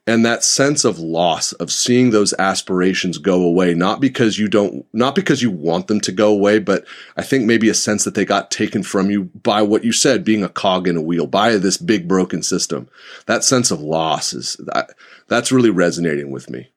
[0.08, 4.86] and that sense of loss of seeing those aspirations go away not because you don't
[4.94, 6.86] not because you want them to go away but
[7.18, 10.24] i think maybe a sense that they got taken from you by what you said
[10.24, 12.90] being a cog in a wheel by this big broken system.
[13.26, 14.92] That sense of loss is that
[15.28, 16.70] that's really resonating with me.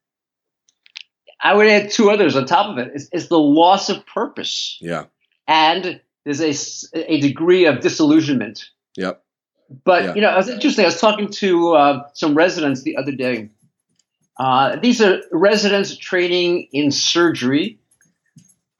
[1.40, 2.88] I would add two others on top of it.
[2.88, 4.76] It is, is the loss of purpose.
[4.80, 5.04] Yeah.
[5.46, 8.64] And there's a, a degree of disillusionment.
[8.96, 9.22] Yep
[9.84, 10.14] but yeah.
[10.14, 10.84] you know, it was interesting.
[10.84, 13.50] I was talking to uh, some residents the other day.
[14.38, 17.78] Uh, these are residents training in surgery,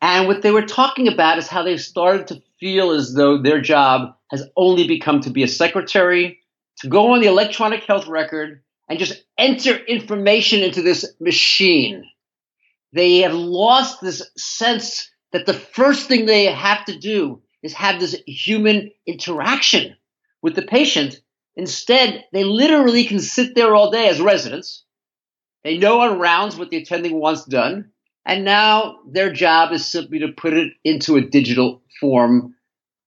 [0.00, 3.60] and what they were talking about is how they've started to feel as though their
[3.60, 6.38] job has only become to be a secretary,
[6.78, 12.04] to go on the electronic health record and just enter information into this machine.
[12.92, 18.00] They have lost this sense that the first thing they have to do is have
[18.00, 19.96] this human interaction
[20.42, 21.20] with the patient.
[21.56, 24.84] Instead, they literally can sit there all day as residents.
[25.64, 27.90] They know on rounds what the attending wants done.
[28.24, 32.54] And now their job is simply to put it into a digital form.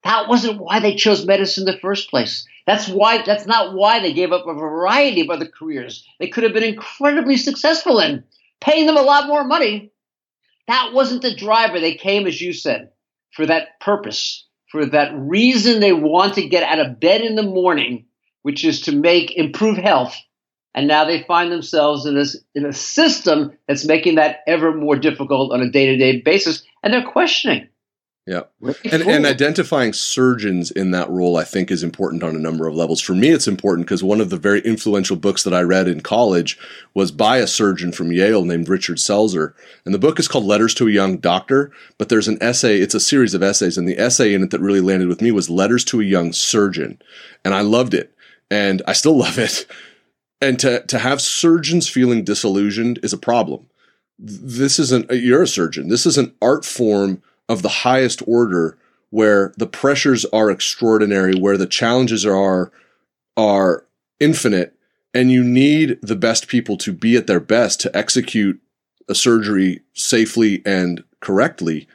[0.04, 2.48] That wasn't why they chose medicine in the first place.
[2.66, 6.44] That's why that's not why they gave up a variety of other careers they could
[6.44, 8.24] have been incredibly successful in,
[8.60, 9.92] paying them a lot more money.
[10.68, 11.80] That wasn't the driver.
[11.80, 12.92] They came, as you said,
[13.32, 17.44] for that purpose, for that reason they want to get out of bed in the
[17.44, 18.06] morning,
[18.42, 20.18] which is to make improve health.
[20.74, 24.96] And now they find themselves in this in a system that's making that ever more
[24.96, 27.68] difficult on a day to day basis, and they're questioning.
[28.28, 28.44] Yeah.
[28.92, 32.76] And, and identifying surgeons in that role, I think, is important on a number of
[32.76, 33.02] levels.
[33.02, 36.02] For me, it's important because one of the very influential books that I read in
[36.02, 36.60] college
[36.94, 39.54] was by a surgeon from Yale named Richard Selzer.
[39.86, 42.94] And the book is called Letters to a Young Doctor, but there's an essay, it's
[42.94, 45.50] a series of essays, and the essay in it that really landed with me was
[45.50, 47.02] Letters to a Young Surgeon.
[47.44, 48.14] And I loved it.
[48.52, 49.66] And I still love it.
[50.40, 53.68] And to, to have surgeons feeling disillusioned is a problem.
[54.20, 55.88] This isn't, you're a surgeon.
[55.88, 58.78] This is an art form of the highest order
[59.10, 62.72] where the pressures are extraordinary, where the challenges are
[63.38, 63.86] are
[64.20, 64.74] infinite,
[65.14, 68.60] and you need the best people to be at their best to execute
[69.10, 71.88] a surgery safely and correctly.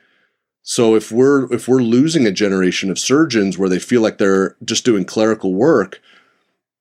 [0.62, 4.56] So if we're if we're losing a generation of surgeons where they feel like they're
[4.64, 6.00] just doing clerical work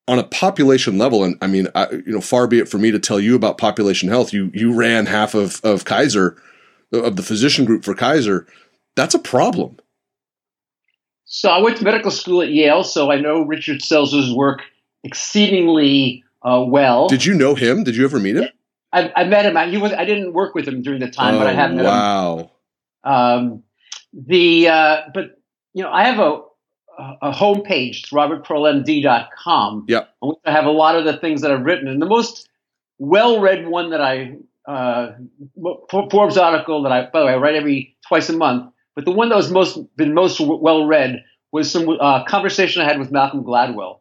[0.07, 2.91] on a population level, and I mean, I, you know, far be it for me
[2.91, 4.33] to tell you about population health.
[4.33, 6.35] You you ran half of of Kaiser,
[6.91, 8.45] of the physician group for Kaiser
[8.95, 9.77] that's a problem.
[11.25, 14.61] So I went to medical school at Yale, so I know Richard Selzer's work
[15.03, 17.07] exceedingly uh, well.
[17.07, 17.83] Did you know him?
[17.83, 18.49] Did you ever meet him?
[18.93, 19.57] I, I met him.
[19.57, 19.91] I, he was.
[19.91, 22.37] I didn't work with him during the time, oh, but I have met wow.
[22.37, 22.49] him.
[23.03, 23.35] Wow.
[23.35, 23.63] Um,
[24.13, 25.41] the uh, but
[25.73, 26.41] you know I have a
[26.97, 29.85] a homepage, it's robertpearlmd.com.
[29.89, 30.09] Yep.
[30.45, 32.47] I have a lot of the things that I've written, and the most
[32.97, 35.11] well-read one that I uh,
[35.89, 39.11] Forbes article that I by the way I write every twice a month but the
[39.11, 43.11] one that was most been most well read was some uh, conversation I had with
[43.11, 43.99] Malcolm Gladwell,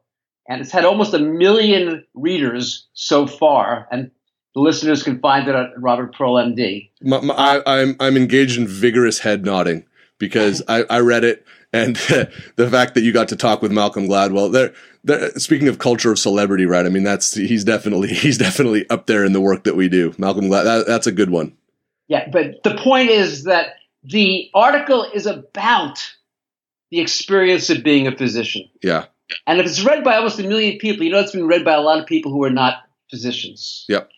[0.49, 3.87] and it's had almost a million readers so far.
[3.91, 4.11] And
[4.55, 6.91] the listeners can find it at Robert Pearl MD.
[7.03, 9.85] My, my, I, I'm I'm engaged in vigorous head nodding
[10.19, 11.97] because I, I read it and
[12.57, 14.73] the fact that you got to talk with Malcolm Gladwell there.
[15.39, 16.87] Speaking of culture of celebrity, right?
[16.87, 20.15] I mean, that's he's definitely he's definitely up there in the work that we do.
[20.17, 21.57] Malcolm Glad, that, that's a good one.
[22.09, 23.75] Yeah, but the point is that
[24.05, 26.13] the article is about
[26.91, 28.69] the experience of being a physician.
[28.83, 29.07] Yeah.
[29.47, 31.75] And if it's read by almost a million people, you know it's been read by
[31.75, 33.85] a lot of people who are not physicians.
[33.89, 34.11] Yep.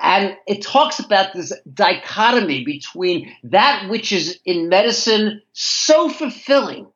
[0.00, 6.86] And it talks about this dichotomy between that which is in medicine so fulfilling,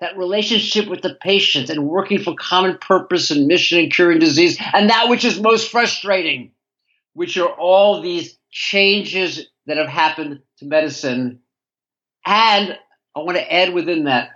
[0.00, 4.58] that relationship with the patient and working for common purpose and mission and curing disease,
[4.74, 6.50] and that which is most frustrating,
[7.14, 11.40] which are all these changes that have happened to medicine
[12.26, 12.78] and
[13.14, 14.30] I want to add within that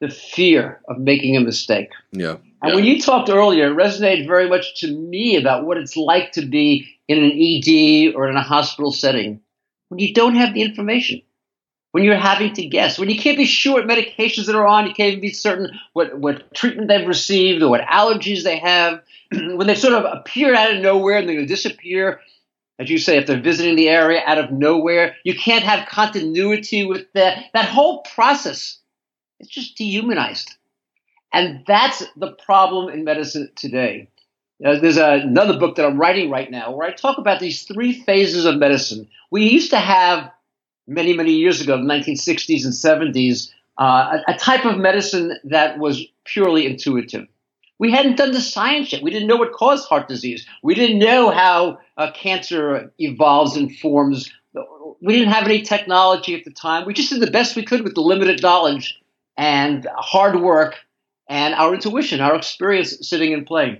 [0.00, 1.90] the fear of making a mistake.
[2.12, 2.36] Yeah.
[2.62, 2.74] And yeah.
[2.74, 6.44] when you talked earlier, it resonated very much to me about what it's like to
[6.44, 9.40] be in an ED or in a hospital setting
[9.88, 11.22] when you don't have the information,
[11.92, 14.86] when you're having to guess, when you can't be sure what medications that are on,
[14.86, 19.02] you can't even be certain what, what treatment they've received or what allergies they have,
[19.32, 22.20] when they sort of appear out of nowhere and they're going to disappear.
[22.78, 26.84] As you say, if they're visiting the area out of nowhere, you can't have continuity
[26.84, 27.46] with that.
[27.54, 28.78] That whole process,
[29.40, 30.54] it's just dehumanized.
[31.32, 34.08] And that's the problem in medicine today.
[34.58, 38.46] There's another book that I'm writing right now where I talk about these three phases
[38.46, 39.08] of medicine.
[39.30, 40.30] We used to have
[40.86, 45.78] many, many years ago, the 1960s and 70s, uh, a, a type of medicine that
[45.78, 47.26] was purely intuitive.
[47.78, 49.02] We hadn't done the science yet.
[49.02, 50.46] We didn't know what caused heart disease.
[50.62, 54.32] We didn't know how uh, cancer evolves and forms.
[55.02, 56.86] We didn't have any technology at the time.
[56.86, 58.98] We just did the best we could with the limited knowledge
[59.36, 60.76] and hard work
[61.28, 63.78] and our intuition, our experience sitting and playing.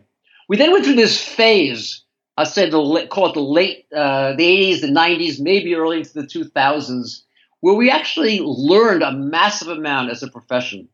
[0.49, 2.03] We then went through this phase.
[2.37, 6.13] I said the call it the late uh, the 80s, the 90s, maybe early into
[6.13, 7.23] the 2000s,
[7.61, 10.89] where we actually learned a massive amount as a profession.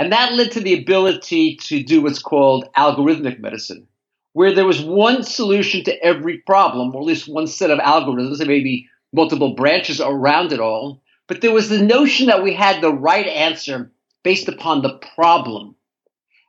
[0.00, 3.86] And that led to the ability to do what's called algorithmic medicine,
[4.32, 8.38] where there was one solution to every problem, or at least one set of algorithms,
[8.38, 11.02] and maybe multiple branches around it all.
[11.26, 15.76] But there was the notion that we had the right answer based upon the problem.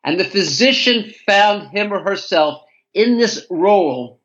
[0.05, 4.21] And the physician found him or herself in this role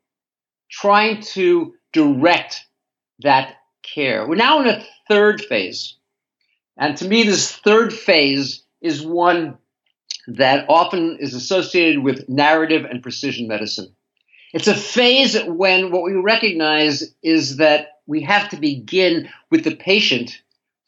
[0.70, 2.64] trying to direct
[3.24, 4.24] that care.
[4.28, 5.96] We're now in a third phase.
[6.76, 9.58] And to me, this third phase is one
[10.28, 13.94] that often is associated with narrative and precision medicine.
[14.52, 19.74] It's a phase when what we recognize is that we have to begin with the
[19.76, 20.40] patient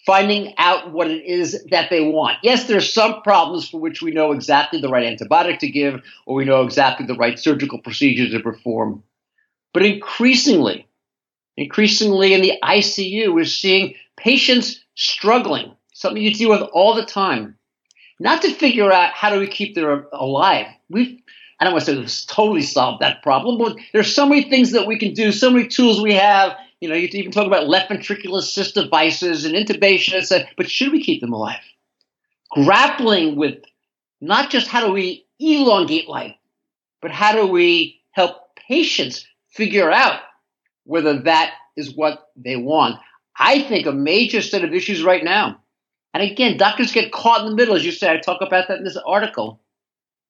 [0.06, 2.38] finding out what it is that they want.
[2.42, 6.00] Yes, there are some problems for which we know exactly the right antibiotic to give,
[6.24, 9.02] or we know exactly the right surgical procedure to perform.
[9.74, 10.88] But increasingly,
[11.58, 17.57] increasingly in the ICU, we're seeing patients struggling, something you deal with all the time,
[18.20, 20.66] not to figure out how do we keep them alive.
[20.88, 21.20] We've
[21.60, 24.70] I don't want to say we've totally solved that problem, but there's so many things
[24.72, 27.68] that we can do, so many tools we have you know, you even talk about
[27.68, 30.48] left ventricular assist devices and intubation, etc.
[30.56, 31.60] But should we keep them alive?
[32.50, 33.64] Grappling with
[34.20, 36.34] not just how do we elongate life,
[37.02, 40.20] but how do we help patients figure out
[40.84, 42.96] whether that is what they want?
[43.36, 45.60] I think a major set of issues right now,
[46.18, 48.78] and again, doctors get caught in the middle, as you say, I talk about that
[48.78, 49.60] in this article,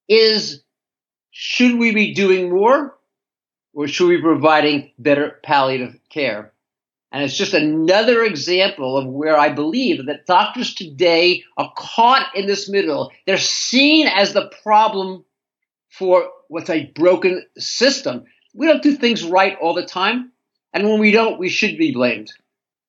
[0.06, 0.62] is
[1.30, 2.94] should we be doing more
[3.72, 6.52] or should we be providing better palliative care?
[7.10, 12.46] And it's just another example of where I believe that doctors today are caught in
[12.46, 13.10] this middle.
[13.26, 15.24] They're seen as the problem
[15.88, 18.24] for what's a broken system.
[18.52, 20.32] We don't do things right all the time.
[20.74, 22.30] And when we don't, we should be blamed.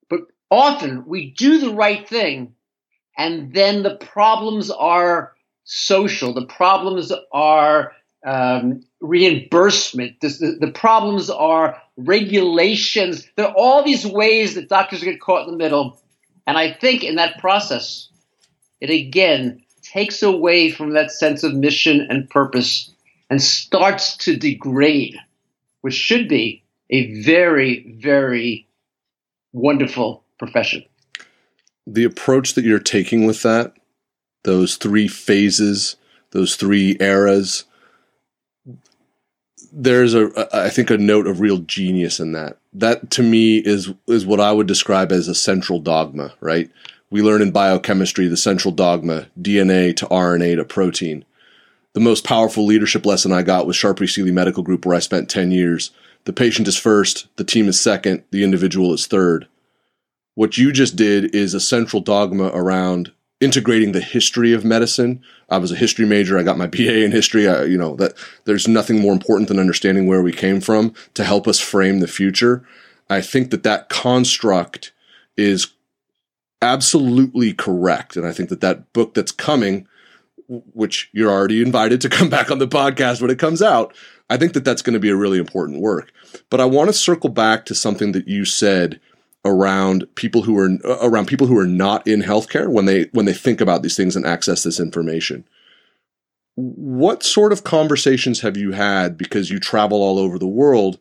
[0.10, 2.56] But often we do the right thing,
[3.20, 5.34] and then the problems are
[5.66, 6.34] social.
[6.34, 7.92] The problems are
[8.26, 10.22] um, reimbursement.
[10.22, 13.28] The, the, problems are regulations.
[13.36, 16.02] There are all these ways that doctors get caught in the middle.
[16.48, 18.08] And I think in that process,
[18.80, 22.90] it again takes away from that sense of mission and purpose
[23.30, 25.18] and starts to degrade,
[25.82, 28.66] which should be a very, very
[29.52, 30.86] wonderful profession.
[31.92, 33.74] The approach that you're taking with that,
[34.44, 35.96] those three phases,
[36.32, 37.66] those three eras,
[39.72, 42.58] there's a I think a note of real genius in that.
[42.74, 46.70] That to me is is what I would describe as a central dogma, right?
[47.10, 51.26] We learn in biochemistry the central dogma, DNA to RNA to protein.
[51.94, 55.28] The most powerful leadership lesson I got was Sharp Rees-Stealy Medical Group where I spent
[55.28, 55.90] 10 years.
[56.26, 59.48] The patient is first, the team is second, the individual is third.
[60.36, 65.22] What you just did is a central dogma around integrating the history of medicine.
[65.50, 66.38] I was a history major.
[66.38, 67.48] I got my BA in history.
[67.48, 68.14] I, you know that
[68.46, 72.08] there's nothing more important than understanding where we came from to help us frame the
[72.08, 72.66] future.
[73.10, 74.92] I think that that construct
[75.36, 75.68] is
[76.62, 79.88] absolutely correct, and I think that that book that's coming,
[80.48, 83.94] which you're already invited to come back on the podcast when it comes out.
[84.32, 86.12] I think that that's going to be a really important work.
[86.52, 89.00] But I want to circle back to something that you said
[89.46, 93.34] around people who are around people who are not in healthcare when they when they
[93.34, 95.46] think about these things and access this information.
[96.56, 101.00] What sort of conversations have you had because you travel all over the world?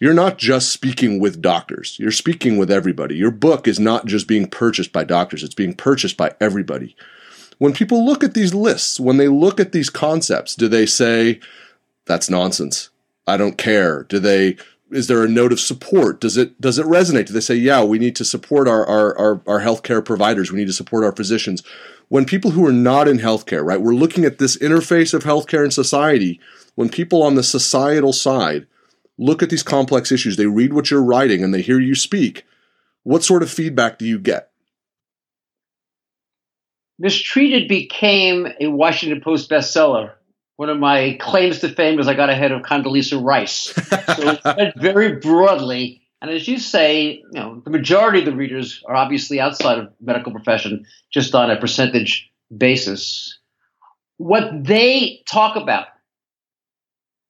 [0.00, 1.98] You're not just speaking with doctors.
[1.98, 3.16] You're speaking with everybody.
[3.16, 6.94] Your book is not just being purchased by doctors, it's being purchased by everybody.
[7.56, 11.40] When people look at these lists, when they look at these concepts, do they say,
[12.06, 12.90] that's nonsense?
[13.26, 14.04] I don't care.
[14.04, 14.56] Do they
[14.90, 16.20] is there a note of support?
[16.20, 17.26] Does it does it resonate?
[17.26, 20.58] Do they say, yeah, we need to support our our our, our healthcare providers, we
[20.58, 21.62] need to support our physicians?
[22.08, 25.62] When people who are not in healthcare, right, we're looking at this interface of healthcare
[25.62, 26.40] and society.
[26.74, 28.66] When people on the societal side
[29.18, 32.44] look at these complex issues, they read what you're writing, and they hear you speak,
[33.02, 34.50] what sort of feedback do you get?
[36.98, 40.12] Mistreated became a Washington Post bestseller.
[40.58, 43.72] One of my claims to fame is I got ahead of Condoleezza Rice.
[44.16, 46.02] so very broadly.
[46.20, 49.92] And as you say, you know, the majority of the readers are obviously outside of
[50.00, 53.38] medical profession, just on a percentage basis.
[54.16, 55.86] What they talk about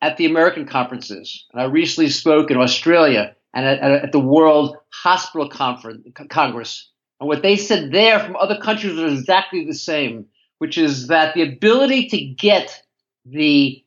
[0.00, 4.78] at the American conferences, and I recently spoke in Australia and at, at the World
[4.88, 6.88] Hospital Conference, Congress,
[7.20, 10.28] and what they said there from other countries was exactly the same,
[10.60, 12.82] which is that the ability to get
[13.30, 13.84] the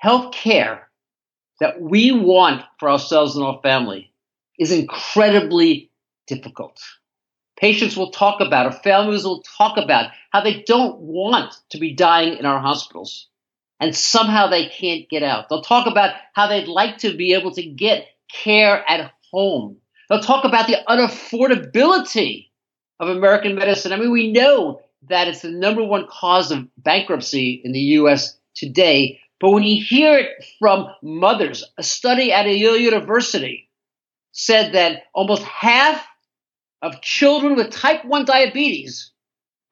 [0.00, 0.88] health care
[1.60, 4.12] that we want for ourselves and our family
[4.58, 5.90] is incredibly
[6.26, 6.80] difficult.
[7.56, 11.94] Patients will talk about, or families will talk about how they don't want to be
[11.94, 13.28] dying in our hospitals
[13.80, 15.48] and somehow they can't get out.
[15.48, 19.78] They'll talk about how they'd like to be able to get care at home.
[20.08, 22.48] They'll talk about the unaffordability
[23.00, 23.92] of American medicine.
[23.92, 28.36] I mean, we know that it's the number one cause of bankruptcy in the US
[28.54, 29.20] today.
[29.40, 33.68] But when you hear it from mothers, a study at a Yale University
[34.32, 36.06] said that almost half
[36.82, 39.12] of children with type 1 diabetes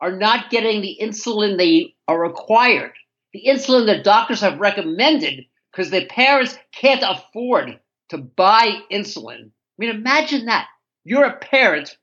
[0.00, 2.92] are not getting the insulin they are required,
[3.32, 7.78] the insulin that doctors have recommended because their parents can't afford
[8.10, 9.46] to buy insulin.
[9.46, 10.66] I mean, imagine that.
[11.04, 11.96] You're a parent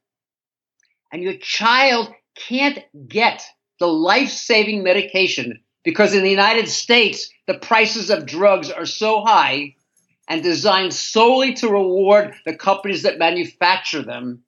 [1.12, 3.44] and your child can't get
[3.80, 9.22] the life saving medication because in the United States, the prices of drugs are so
[9.22, 9.76] high
[10.28, 14.44] and designed solely to reward the companies that manufacture them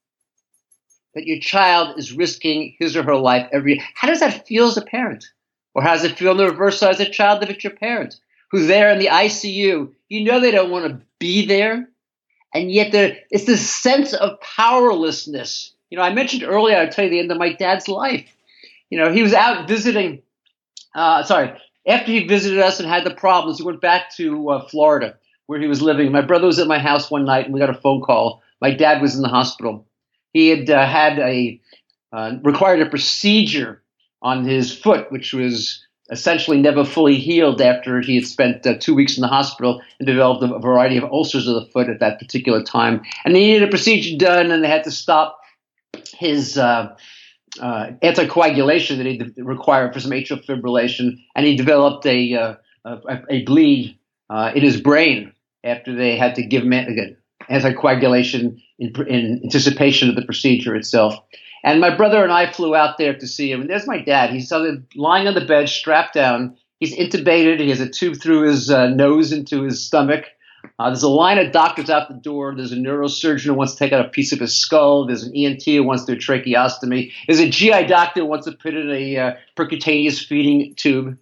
[1.15, 4.77] that your child is risking his or her life every how does that feel as
[4.77, 5.25] a parent?
[5.73, 7.73] Or how does it feel in the reverse side as a child if it's your
[7.73, 8.15] parent
[8.51, 11.89] who's there in the icu you know they don't want to be there
[12.53, 15.73] and yet there it's this sense of powerlessness.
[15.89, 18.35] You know i mentioned earlier i'll tell you the end of my dad's life.
[18.89, 20.21] You know he was out visiting
[20.95, 21.53] uh, sorry
[21.87, 25.17] after he visited us and had the problems he went back to uh, florida
[25.51, 26.13] where he was living.
[26.13, 28.41] My brother was at my house one night and we got a phone call.
[28.61, 29.85] My dad was in the hospital.
[30.31, 31.59] He had uh, had a
[32.13, 33.83] uh, required a procedure
[34.21, 38.95] on his foot, which was essentially never fully healed after he had spent uh, two
[38.95, 42.17] weeks in the hospital and developed a variety of ulcers of the foot at that
[42.17, 43.01] particular time.
[43.25, 45.41] And he needed a procedure done, and they had to stop
[46.17, 46.95] his uh,
[47.59, 53.21] uh, anticoagulation that he required for some atrial fibrillation, and he developed a uh, a,
[53.29, 53.97] a, bleed
[54.29, 55.33] uh, in his brain
[55.63, 57.17] after they had to give him again,
[57.49, 61.15] anticoagulation in, in anticipation of the procedure itself.
[61.63, 63.61] And my brother and I flew out there to see him.
[63.61, 64.31] And there's my dad.
[64.31, 64.51] He's
[64.95, 66.57] lying on the bed, strapped down.
[66.79, 67.59] He's intubated.
[67.59, 70.25] He has a tube through his uh, nose into his stomach.
[70.81, 72.55] Uh, there's a line of doctors out the door.
[72.55, 75.05] There's a neurosurgeon who wants to take out a piece of his skull.
[75.05, 77.11] There's an ENT who wants to do a tracheostomy.
[77.27, 81.19] There's a GI doctor who wants to put in a uh, percutaneous feeding tube.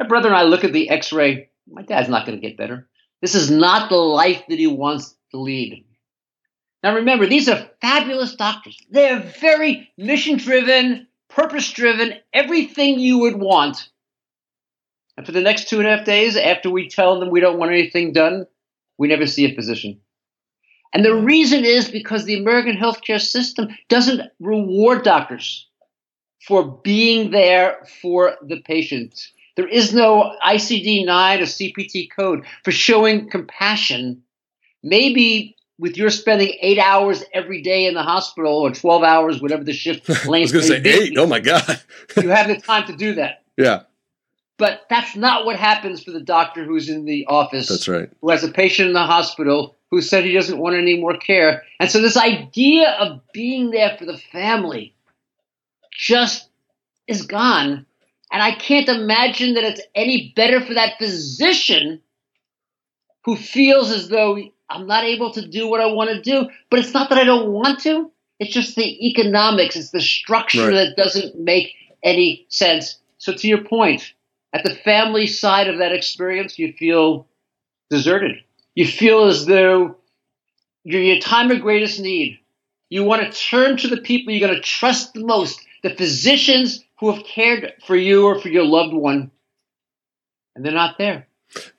[0.00, 1.48] My brother and I look at the X-ray.
[1.68, 2.88] My dad's not going to get better.
[3.20, 5.84] This is not the life that he wants to lead.
[6.82, 8.76] Now remember, these are fabulous doctors.
[8.90, 13.90] They're very mission driven, purpose driven, everything you would want.
[15.16, 17.58] And for the next two and a half days, after we tell them we don't
[17.58, 18.46] want anything done,
[18.98, 20.00] we never see a physician.
[20.92, 25.66] And the reason is because the American healthcare system doesn't reward doctors
[26.46, 29.20] for being there for the patient.
[29.56, 34.22] There is no ICD 9 or CPT code for showing compassion.
[34.82, 39.64] Maybe with your spending eight hours every day in the hospital or 12 hours, whatever
[39.64, 41.18] the shift length I was going to say be, eight.
[41.18, 41.80] Oh my God.
[42.16, 43.42] you have the time to do that.
[43.56, 43.82] Yeah.
[44.58, 47.68] But that's not what happens for the doctor who's in the office.
[47.68, 48.10] That's right.
[48.20, 51.62] Who has a patient in the hospital who said he doesn't want any more care.
[51.80, 54.94] And so this idea of being there for the family
[55.92, 56.48] just
[57.06, 57.86] is gone
[58.30, 62.00] and I can't imagine that it's any better for that physician
[63.24, 64.38] who feels as though
[64.68, 66.48] I'm not able to do what I want to do.
[66.70, 70.68] But it's not that I don't want to, it's just the economics, it's the structure
[70.68, 70.74] right.
[70.74, 72.98] that doesn't make any sense.
[73.16, 74.12] So, to your point,
[74.52, 77.26] at the family side of that experience, you feel
[77.90, 78.42] deserted.
[78.74, 79.96] You feel as though
[80.84, 82.38] you're your time of greatest need.
[82.90, 86.82] You want to turn to the people you're going to trust the most, the physicians
[86.98, 89.30] who have cared for you or for your loved one,
[90.56, 91.26] and they're not there.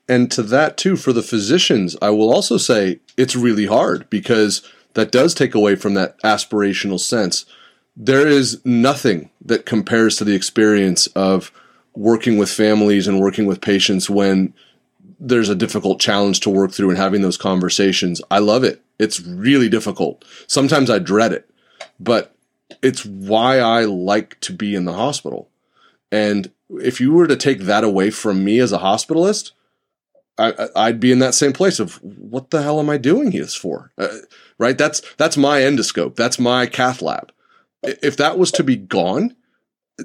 [0.08, 4.62] And to that, too, for the physicians, I will also say it's really hard because
[4.94, 7.44] that does take away from that aspirational sense.
[7.96, 11.52] There is nothing that compares to the experience of
[11.94, 14.54] working with families and working with patients when
[15.18, 18.22] there's a difficult challenge to work through and having those conversations.
[18.30, 18.82] I love it.
[18.98, 20.24] It's really difficult.
[20.46, 21.50] Sometimes I dread it,
[21.98, 22.34] but
[22.82, 25.50] it's why I like to be in the hospital.
[26.10, 29.52] And if you were to take that away from me as a hospitalist,
[30.38, 33.54] I, would be in that same place of what the hell am I doing this
[33.54, 33.92] for?
[33.98, 34.08] Uh,
[34.58, 34.78] right?
[34.78, 36.16] That's that's my endoscope.
[36.16, 37.30] That's my cath lab.
[37.82, 39.36] If that was to be gone,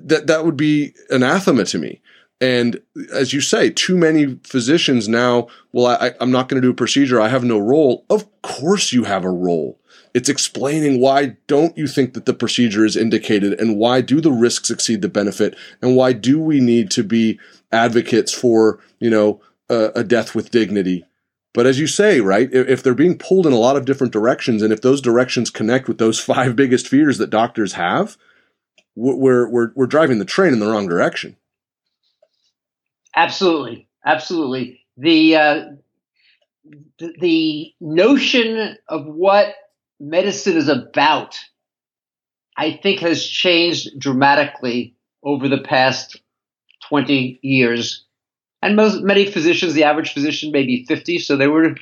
[0.04, 2.02] that that would be anathema to me.
[2.42, 2.82] And
[3.14, 6.76] as you say, too many physicians now, well, I, I'm not going to do a
[6.76, 7.22] procedure.
[7.22, 8.06] I have no role.
[8.10, 9.80] Of course you have a role.
[10.14, 14.32] It's explaining why don't you think that the procedure is indicated and why do the
[14.32, 17.40] risks exceed the benefit and why do we need to be
[17.72, 21.06] advocates for, you know, a, a death with dignity.
[21.54, 24.14] But as you say, right, if, if they're being pulled in a lot of different
[24.14, 28.18] directions and if those directions connect with those five biggest fears that doctors have,
[28.96, 31.36] we're, we're, we're driving the train in the wrong direction.
[33.16, 34.82] Absolutely, absolutely.
[34.98, 35.66] The uh,
[37.20, 39.56] the notion of what
[40.00, 41.38] medicine is about,
[42.58, 46.20] I think, has changed dramatically over the past
[46.90, 48.06] twenty years.
[48.62, 51.76] And most many physicians, the average physician, may be fifty, so they were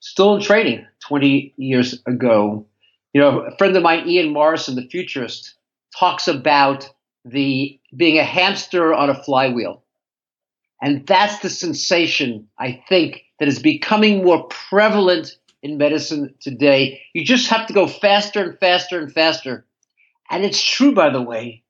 [0.00, 2.66] still in training twenty years ago.
[3.14, 5.54] You know, a friend of mine, Ian Morrison, the futurist,
[5.98, 6.88] talks about
[7.24, 9.82] the being a hamster on a flywheel
[10.80, 17.02] and that's the sensation, I think, that is becoming more prevalent in medicine today.
[17.14, 19.66] You just have to go faster and faster and faster.
[20.30, 21.64] And it's true, by the way,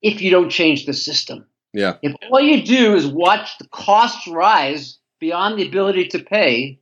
[0.00, 1.46] if you don't change the system.
[1.72, 1.94] Yeah.
[2.02, 6.78] If all you do is watch the costs rise beyond the ability to pay,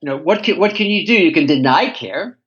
[0.00, 1.14] you know, what can, what can you do?
[1.14, 2.38] You can deny care,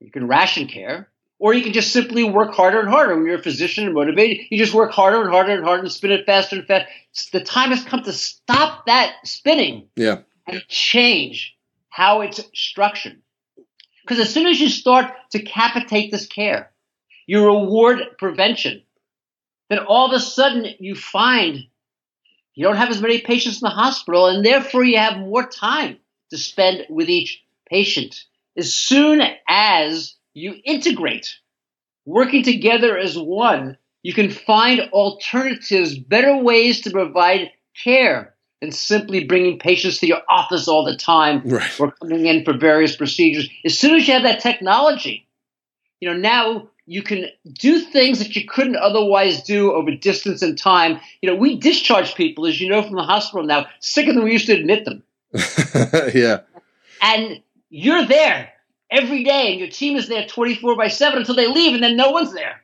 [0.00, 1.08] you can ration care,
[1.38, 3.14] or you can just simply work harder and harder.
[3.14, 5.92] When you're a physician and motivated, you just work harder and harder and harder and
[5.92, 6.88] spin it faster and faster.
[7.32, 9.88] The time has come to stop that spinning.
[9.96, 10.20] Yeah.
[10.46, 11.56] And change
[11.88, 13.20] how it's structured.
[14.02, 16.70] Because as soon as you start to capitate this care,
[17.26, 18.82] you reward prevention,
[19.68, 21.66] then all of a sudden you find
[22.54, 25.98] you don't have as many patients in the hospital, and therefore you have more time
[26.30, 28.24] to spend with each patient.
[28.56, 31.38] As soon as you integrate,
[32.04, 37.50] working together as one, you can find alternatives, better ways to provide
[37.82, 41.80] care than simply bringing patients to your office all the time right.
[41.80, 43.48] or coming in for various procedures.
[43.64, 45.26] As soon as you have that technology,
[46.00, 50.56] you know, now you can do things that you couldn't otherwise do over distance and
[50.56, 51.00] time.
[51.22, 54.32] You know, we discharge people, as you know, from the hospital now, sicker than we
[54.32, 55.02] used to admit them.
[56.14, 56.40] yeah.
[57.02, 58.52] And you're there
[58.90, 61.96] every day and your team is there 24 by 7 until they leave and then
[61.96, 62.62] no one's there.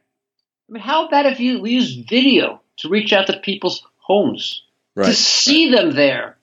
[0.69, 4.63] I mean, how about if you use video to reach out to people's homes,
[4.95, 5.07] right.
[5.07, 6.37] to see them there?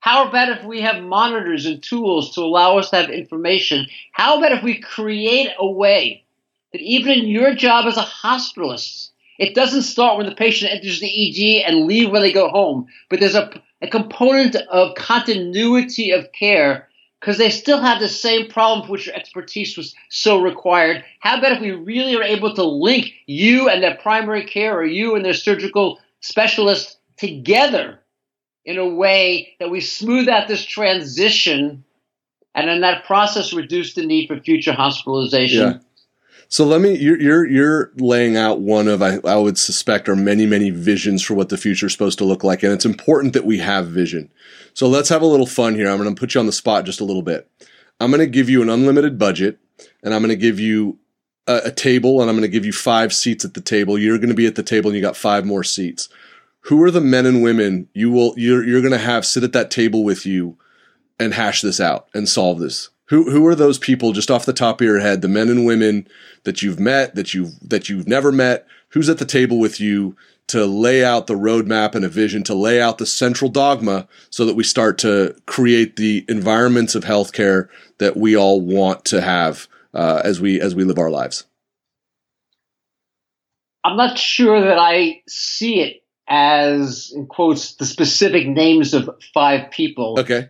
[0.00, 3.86] How about if we have monitors and tools to allow us to have information?
[4.12, 6.24] How about if we create a way
[6.72, 11.00] that even in your job as a hospitalist, it doesn't start when the patient enters
[11.00, 13.50] the ED and leave when they go home, but there's a,
[13.80, 16.87] a component of continuity of care
[17.20, 21.04] because they still have the same problem for which your expertise was so required.
[21.20, 24.84] How about if we really are able to link you and their primary care or
[24.84, 28.00] you and their surgical specialist together
[28.64, 31.84] in a way that we smooth out this transition
[32.54, 35.60] and in that process reduce the need for future hospitalization?
[35.60, 35.78] Yeah.
[36.50, 40.16] So let me you're you're you're laying out one of I, I would suspect are
[40.16, 43.34] many many visions for what the future is supposed to look like and it's important
[43.34, 44.30] that we have vision.
[44.72, 45.90] So let's have a little fun here.
[45.90, 47.50] I'm going to put you on the spot just a little bit.
[48.00, 49.58] I'm going to give you an unlimited budget
[50.02, 50.98] and I'm going to give you
[51.46, 53.98] a, a table and I'm going to give you 5 seats at the table.
[53.98, 56.08] You're going to be at the table and you got 5 more seats.
[56.62, 59.52] Who are the men and women you will you're you're going to have sit at
[59.52, 60.56] that table with you
[61.20, 62.88] and hash this out and solve this?
[63.08, 65.64] Who who are those people just off the top of your head, the men and
[65.64, 66.06] women
[66.44, 68.66] that you've met, that you've that you've never met?
[68.90, 70.16] Who's at the table with you
[70.48, 74.44] to lay out the roadmap and a vision, to lay out the central dogma so
[74.46, 79.68] that we start to create the environments of healthcare that we all want to have
[79.94, 81.44] uh, as we as we live our lives?
[83.84, 89.70] I'm not sure that I see it as in quotes the specific names of five
[89.70, 90.16] people.
[90.18, 90.48] Okay.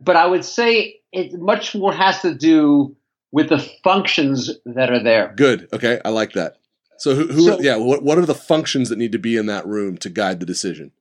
[0.00, 2.96] But I would say it much more has to do
[3.32, 5.32] with the functions that are there.
[5.36, 5.68] Good.
[5.72, 6.58] Okay, I like that.
[6.98, 9.46] So who, who so, yeah, what what are the functions that need to be in
[9.46, 10.92] that room to guide the decision?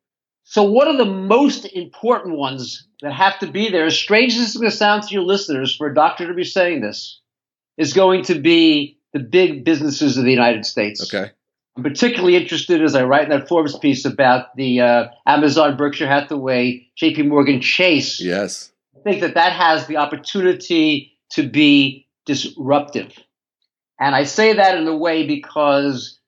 [0.44, 4.42] So what are the most important ones that have to be there, as strange as
[4.42, 7.20] it's going to sound to your listeners for a doctor to be saying this,
[7.78, 11.02] is going to be the big businesses of the United States.
[11.02, 11.32] Okay.
[11.78, 16.08] I'm particularly interested, as I write in that Forbes piece about the uh, Amazon, Berkshire
[16.08, 17.24] Hathaway, J.P.
[17.24, 18.22] Morgan Chase.
[18.22, 18.72] Yes,
[19.06, 23.14] think that that has the opportunity to be disruptive,
[24.00, 26.20] and I say that in a way because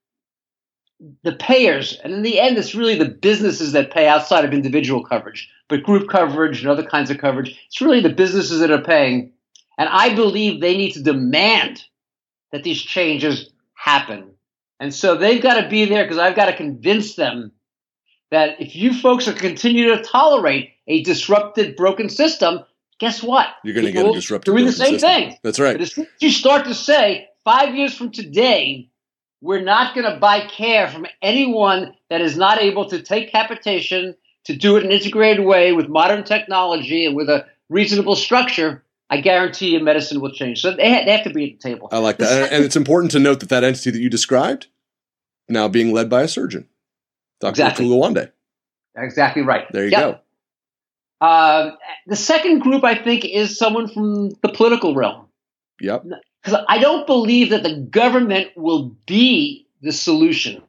[1.23, 5.03] the payers, and in the end, it's really the businesses that pay outside of individual
[5.03, 7.59] coverage, but group coverage and other kinds of coverage.
[7.67, 9.33] It's really the businesses that are paying,
[9.77, 11.83] and I believe they need to demand
[12.51, 14.31] that these changes happen
[14.79, 17.51] and so they've got to be there because I've got to convince them
[18.29, 22.59] that if you folks are continue to tolerate a disrupted, broken system,
[22.99, 23.47] guess what?
[23.63, 24.85] You're going to get a disrupted broken system.
[24.85, 25.29] doing the same system.
[25.31, 25.39] thing.
[25.43, 25.73] That's right.
[25.73, 28.89] But as soon as you start to say five years from today,
[29.41, 34.15] we're not going to buy care from anyone that is not able to take capitation,
[34.45, 38.83] to do it in an integrated way with modern technology and with a reasonable structure.
[39.09, 40.61] I guarantee you medicine will change.
[40.61, 41.87] So they, ha- have to be at the table.
[41.91, 42.51] I like that.
[42.51, 44.67] and, it's important to note that that entity that you described
[45.47, 46.67] now being led by a surgeon,
[47.39, 47.51] Dr.
[47.51, 47.85] Exactly.
[47.85, 48.31] Gawande.
[48.97, 49.65] Exactly right.
[49.71, 49.99] There you Yep.
[49.99, 50.19] go.
[51.19, 51.71] Uh,
[52.05, 55.27] the second group, I think, is someone from the political realm.
[55.81, 56.05] Yep.
[56.43, 60.63] Because I don't believe that the government will be the solution,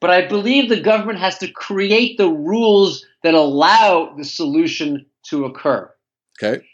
[0.00, 5.44] but I believe the government has to create the rules that allow the solution to
[5.44, 5.90] occur.
[6.42, 6.64] Okay.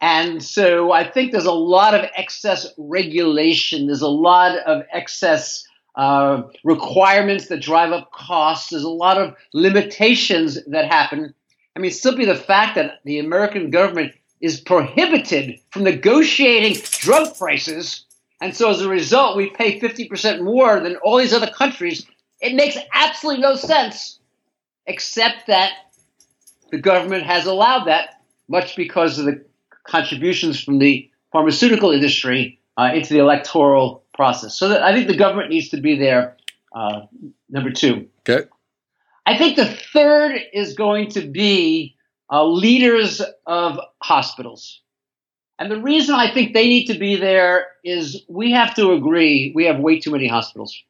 [0.00, 3.86] And so I think there's a lot of excess regulation.
[3.86, 5.66] There's a lot of excess
[5.96, 8.70] uh, requirements that drive up costs.
[8.70, 11.34] There's a lot of limitations that happen.
[11.78, 18.04] I mean, simply the fact that the American government is prohibited from negotiating drug prices.
[18.40, 22.04] And so as a result, we pay 50% more than all these other countries.
[22.40, 24.18] It makes absolutely no sense,
[24.86, 25.70] except that
[26.72, 29.44] the government has allowed that, much because of the
[29.86, 34.58] contributions from the pharmaceutical industry uh, into the electoral process.
[34.58, 36.36] So that I think the government needs to be there.
[36.74, 37.02] Uh,
[37.48, 38.08] number two.
[38.28, 38.48] Okay.
[39.28, 41.96] I think the third is going to be
[42.32, 44.80] uh, leaders of hospitals.
[45.58, 49.52] And the reason I think they need to be there is we have to agree
[49.54, 50.82] we have way too many hospitals.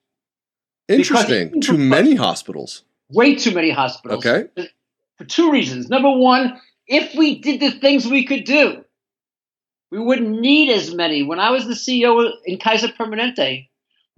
[0.86, 1.48] Interesting.
[1.48, 2.84] Because- Too many hospitals.
[3.10, 4.24] Way too many hospitals.
[4.24, 4.48] Okay.
[5.16, 5.88] For two reasons.
[5.88, 8.84] Number one, if we did the things we could do,
[9.90, 11.24] we wouldn't need as many.
[11.24, 13.68] When I was the CEO in Kaiser Permanente,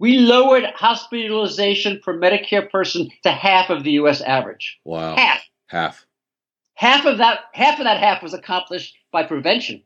[0.01, 4.79] we lowered hospitalization per Medicare person to half of the US average.
[4.83, 5.15] Wow.
[5.15, 5.43] Half.
[5.67, 6.05] Half.
[6.73, 9.83] Half of that half of that half was accomplished by prevention.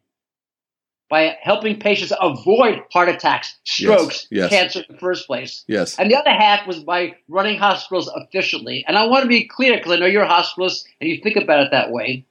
[1.09, 4.49] By helping patients avoid heart attacks, strokes, yes.
[4.49, 5.65] cancer in the first place.
[5.67, 5.99] Yes.
[5.99, 8.85] And the other half was by running hospitals efficiently.
[8.87, 11.35] And I want to be clear because I know you're a hospitalist and you think
[11.35, 12.25] about it that way.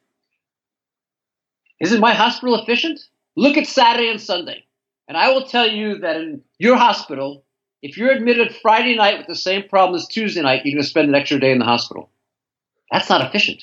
[1.81, 2.99] Isn't my hospital efficient?
[3.37, 4.65] Look at Saturday and Sunday.
[5.07, 7.44] And I will tell you that in your hospital,
[7.85, 10.89] if you're admitted Friday night with the same problem as Tuesday night, you're going to
[10.89, 12.09] spend an extra day in the hospital.
[12.91, 13.63] That's not efficient.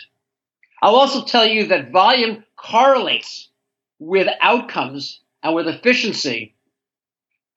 [0.80, 3.50] I'll also tell you that volume correlates
[3.98, 6.54] with outcomes and with efficiency.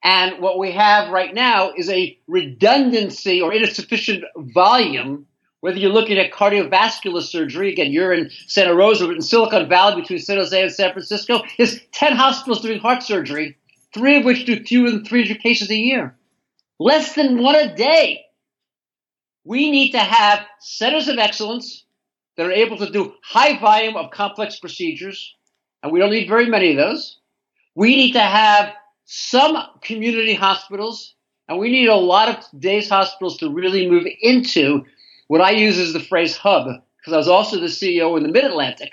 [0.03, 5.27] And what we have right now is a redundancy or insufficient volume.
[5.61, 10.19] Whether you're looking at cardiovascular surgery, again, you're in Santa Rosa, in Silicon Valley between
[10.19, 13.59] San Jose and San Francisco, there's 10 hospitals doing heart surgery,
[13.93, 16.17] three of which do fewer than 300 cases a year.
[16.79, 18.25] Less than one a day.
[19.45, 21.85] We need to have centers of excellence
[22.37, 25.35] that are able to do high volume of complex procedures,
[25.83, 27.19] and we don't need very many of those.
[27.75, 28.73] We need to have
[29.05, 31.15] some community hospitals,
[31.49, 34.85] and we need a lot of today's hospitals to really move into
[35.29, 36.67] what I use as the phrase hub,
[36.99, 38.93] because I was also the CEO in the Mid Atlantic.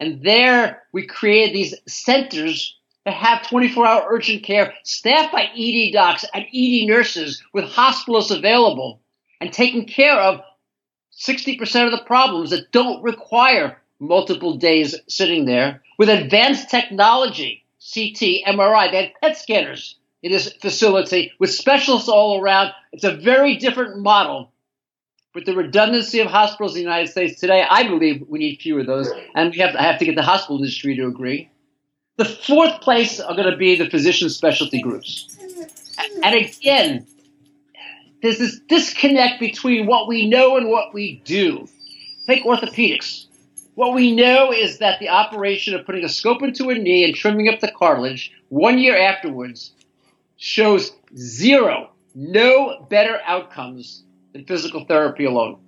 [0.00, 2.77] And there we created these centers
[3.08, 8.36] that have 24 hour urgent care staffed by ED docs and ED nurses with hospitalists
[8.36, 9.00] available
[9.40, 10.42] and taking care of
[11.18, 18.44] 60% of the problems that don't require multiple days sitting there with advanced technology, CT,
[18.46, 22.72] MRI, they have PET scanners in this facility with specialists all around.
[22.92, 24.52] It's a very different model.
[25.34, 28.80] With the redundancy of hospitals in the United States today, I believe we need fewer
[28.80, 31.50] of those, and we have to, I have to get the hospital industry to agree.
[32.18, 35.38] The fourth place are going to be the physician specialty groups.
[36.24, 37.06] And again,
[38.22, 41.68] there's this disconnect between what we know and what we do.
[42.26, 43.26] Take orthopedics.
[43.76, 47.14] What we know is that the operation of putting a scope into a knee and
[47.14, 49.70] trimming up the cartilage one year afterwards
[50.38, 54.02] shows zero, no better outcomes
[54.32, 55.60] than physical therapy alone.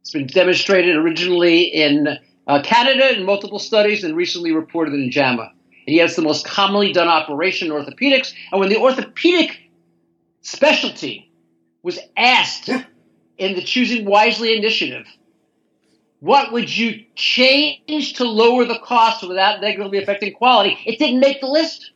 [0.00, 2.18] It's been demonstrated originally in
[2.50, 5.52] uh, Canada in multiple studies and recently reported in JAMA.
[5.86, 8.32] And yet it's the most commonly done operation in orthopedics.
[8.50, 9.70] And when the orthopedic
[10.42, 11.30] specialty
[11.84, 12.68] was asked
[13.38, 15.06] in the Choosing Wisely initiative,
[16.18, 20.76] what would you change to lower the cost without negatively affecting quality?
[20.84, 21.92] It didn't make the list.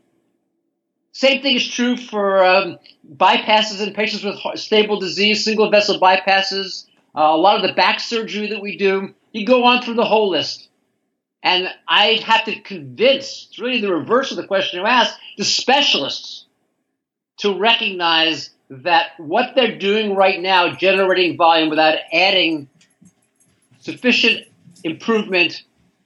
[1.11, 2.79] Same thing is true for um,
[3.17, 6.87] bypasses in patients with stable disease, single vessel bypasses,
[7.17, 9.15] uh, a lot of the back surgery that we do.
[9.33, 10.69] You go on through the whole list.
[11.43, 15.45] And I have to convince, it's really the reverse of the question you asked, the
[15.45, 16.47] specialists
[17.39, 22.69] to recognize that what they're doing right now, generating volume without adding
[23.81, 24.47] sufficient
[24.83, 25.63] improvement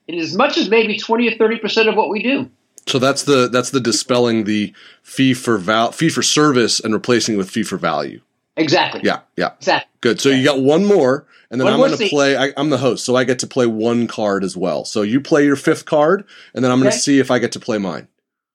[0.09, 2.51] in as much as maybe 20 or 30 percent of what we do.
[2.87, 7.35] So that's the that's the dispelling the fee for val fee for service and replacing
[7.35, 8.21] it with fee for value.
[8.59, 9.01] Exactly.
[9.05, 9.21] Yeah.
[9.37, 9.55] Yeah.
[9.57, 9.91] Exactly.
[10.01, 10.21] Good.
[10.21, 12.37] So you got one more, and then One I'm going to play.
[12.37, 14.85] I, I'm the host, so I get to play one card as well.
[14.85, 17.53] So you play your fifth card, and then I'm going to see if I get
[17.53, 18.09] to play mine.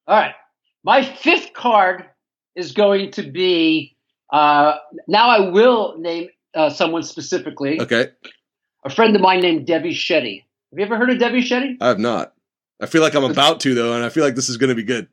[0.08, 0.36] All right.
[0.84, 2.06] My fifth card
[2.56, 3.94] is going to be
[4.34, 4.78] uh,
[5.08, 7.80] now I will name uh, someone specifically.
[7.80, 8.08] Okay.
[8.84, 10.44] A friend of mine named Devi Shetty.
[10.72, 11.78] Have you ever heard of Devi Shetty?
[11.80, 12.34] I have not.
[12.82, 14.76] I feel like I'm about to though, and I feel like this is going to
[14.76, 15.08] be good.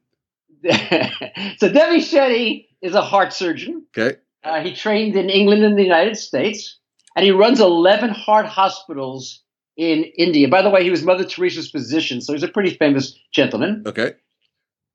[1.59, 3.86] so Devi Shetty is a heart surgeon.
[3.97, 4.18] Okay.
[4.43, 6.78] Uh, he trained in England and the United States,
[7.14, 9.43] and he runs 11 heart hospitals
[9.76, 10.49] in India.
[10.49, 13.82] By the way, he was Mother Teresa's physician, so he's a pretty famous gentleman.
[13.86, 14.12] Okay.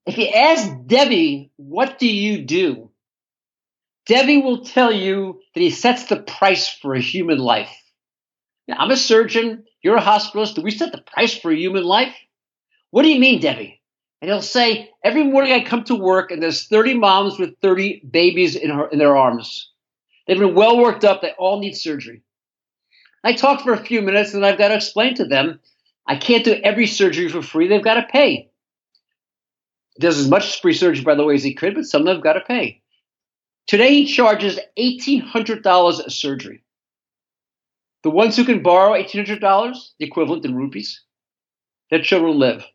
[0.06, 2.91] If you ask Devi, what do you do?
[4.06, 7.76] Devi will tell you that he sets the price for a human life.
[8.68, 9.66] Now, I'm a surgeon.
[9.82, 10.56] You're a hospitalist.
[10.56, 12.16] Do we set the price for a human life?
[12.91, 13.82] What do you mean, Devi?
[14.26, 18.01] And he'll say, every morning I come to work and there's 30 moms with 30
[18.09, 19.69] babies in, her, in their arms.
[20.26, 21.21] They've been well worked up.
[21.21, 22.23] They all need surgery.
[23.23, 25.59] I talk for a few minutes and I've got to explain to them
[26.07, 27.67] I can't do every surgery for free.
[27.67, 28.49] They've got to pay.
[29.99, 32.15] Does as much free surgery, by the way, as he could, but some of them
[32.15, 32.82] have got to pay.
[33.67, 36.63] Today he charges $1,800 a surgery.
[38.01, 39.39] The ones who can borrow $1,800,
[39.99, 41.03] the equivalent in rupees,
[41.91, 42.65] their children live.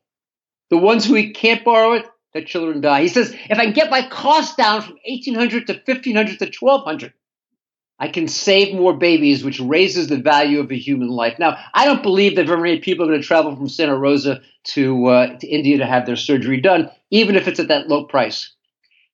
[0.70, 3.02] The ones who can't borrow it, their children die.
[3.02, 7.12] He says, if I can get my cost down from 1800 to 1500 to 1200,
[7.98, 11.38] I can save more babies, which raises the value of a human life.
[11.38, 14.40] Now, I don't believe that very many people are going to travel from Santa Rosa
[14.68, 18.04] to, uh, to India to have their surgery done, even if it's at that low
[18.04, 18.54] price.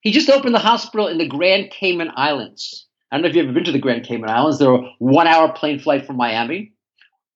[0.03, 2.87] He just opened the hospital in the Grand Cayman Islands.
[3.11, 4.59] I don't know if you've ever been to the Grand Cayman Islands.
[4.59, 6.73] They're a one hour plane flight from Miami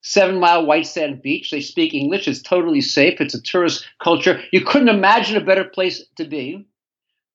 [0.02, 1.50] seven mile white sand beach.
[1.50, 2.28] They speak English.
[2.28, 3.20] It's totally safe.
[3.20, 4.40] It's a tourist culture.
[4.52, 6.66] You couldn't imagine a better place to be.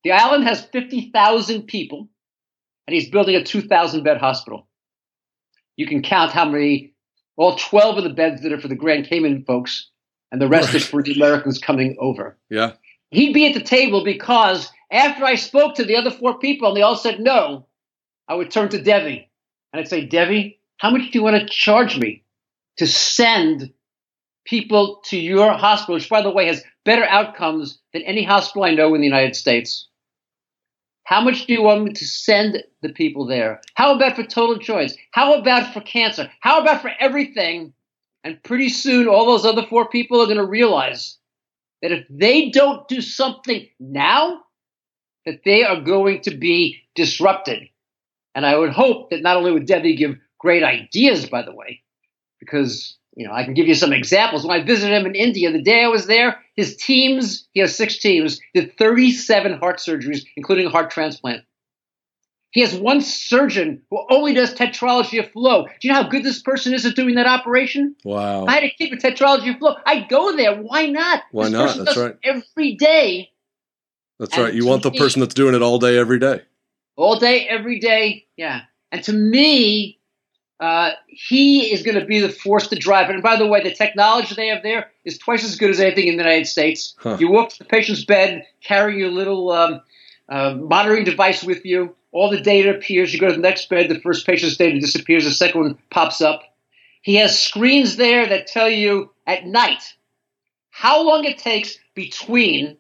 [0.04, 2.08] The island has 50,000 people,
[2.88, 4.68] and he's building a 2,000 bed hospital.
[5.78, 6.94] You can count how many,
[7.38, 9.90] all 12 of the beds that are for the Grand Cayman folks,
[10.32, 12.38] and the rest is for the Americans coming over.
[12.50, 12.74] Yeah.
[13.12, 16.78] He'd be at the table because after I spoke to the other four people and
[16.78, 17.68] they all said no,
[18.28, 19.30] I would turn to Devi
[19.72, 22.25] and I'd say, Devi, how much do you want to charge me
[22.78, 23.72] to send
[24.46, 28.76] people to your hospital, which, by the way, has better outcomes than any hospital I
[28.76, 29.88] know in the United States?
[31.04, 33.62] How much do you want me to send the people there?
[33.76, 34.96] How about for total choice?
[35.12, 36.32] How about for cancer?
[36.40, 37.74] How about for everything?
[38.24, 41.18] And pretty soon, all those other four people are going to realize
[41.84, 44.42] that if they don't do something now,
[45.28, 47.64] that they are going to be disrupted.
[48.34, 51.84] And I would hope that not only would Devi give great ideas, by the way,
[52.46, 54.46] because you know I can give you some examples.
[54.46, 57.76] When I visited him in India, the day I was there, his teams, he has
[57.76, 61.44] six teams, did 37 heart surgeries, including a heart transplant.
[62.52, 65.66] He has one surgeon who only does tetralogy of Fallot.
[65.82, 67.98] Do you know how good this person is at doing that operation?
[68.06, 68.46] Wow.
[68.46, 69.80] I had to keep a tetralogy of Fallot.
[69.86, 70.56] I go there.
[70.56, 71.24] Why not?
[71.32, 71.78] Why this not?
[71.84, 72.16] That's right.
[72.24, 73.32] Every day,
[74.20, 74.54] That's right.
[74.54, 76.44] You want the person that's doing it all day, every day.
[76.96, 78.26] all day, every day.
[78.38, 78.62] Yeah.
[78.90, 79.95] And to me,
[80.60, 83.14] uh, he is going to be the force to drive it.
[83.14, 86.08] And by the way, the technology they have there is twice as good as anything
[86.08, 86.96] in the United States.
[86.98, 87.18] Huh.
[87.20, 89.82] You walk to the patient's bed, carry your little um,
[90.30, 91.96] uh, monitoring device with you.
[92.12, 93.14] All the data appears.
[93.14, 96.22] You go to the next bed, the first patient's data disappears, the second one pops
[96.22, 96.44] up.
[97.02, 99.94] He has screens there that tell you at night
[100.70, 102.78] how long it takes between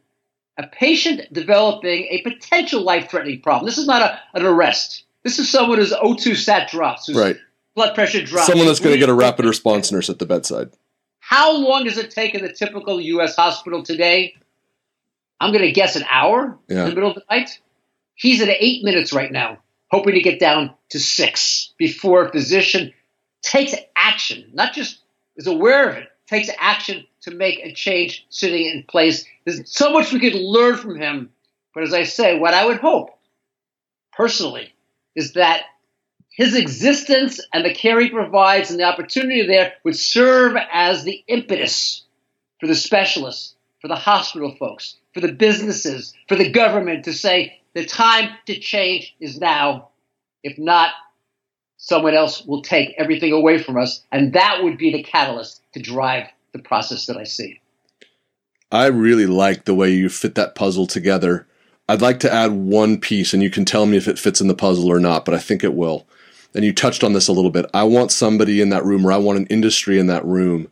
[0.58, 3.66] a patient developing a potential life threatening problem.
[3.66, 5.04] This is not a, an arrest.
[5.24, 7.38] This is someone whose O2 sat drops, whose Right.
[7.76, 8.48] Blood pressure drops.
[8.48, 10.72] Someone that's going to get a rapid response nurse at the bedside.
[11.20, 13.36] How long does it take in the typical U.S.
[13.36, 14.36] hospital today?
[15.40, 16.84] I'm going to guess an hour Yeah.
[16.84, 17.60] in the middle of the night.
[18.16, 19.58] He's at eight minutes right now,
[19.92, 22.94] hoping to get down to six before a physician
[23.42, 25.00] takes action, not just
[25.36, 29.26] is aware of it, takes action to make a change sitting in place.
[29.44, 31.30] There's so much we could learn from him.
[31.74, 33.10] But as I say, what I would hope
[34.14, 34.74] personally
[35.16, 35.64] is that
[36.36, 41.24] his existence and the care he provides and the opportunity there would serve as the
[41.28, 42.04] impetus
[42.60, 47.62] for the specialists, for the hospital folks, for the businesses, for the government to say
[47.74, 49.90] the time to change is now.
[50.44, 50.92] If not,
[51.78, 54.04] someone else will take everything away from us.
[54.12, 57.62] And that would be the catalyst to drive the process that I see.
[58.72, 61.48] I really like the way you fit that puzzle together.
[61.88, 64.48] I'd like to add one piece, and you can tell me if it fits in
[64.50, 66.06] the puzzle or not, but I think it will.
[66.56, 67.66] And you touched on this a little bit.
[67.74, 70.70] I want somebody in that room, or I want an industry in that room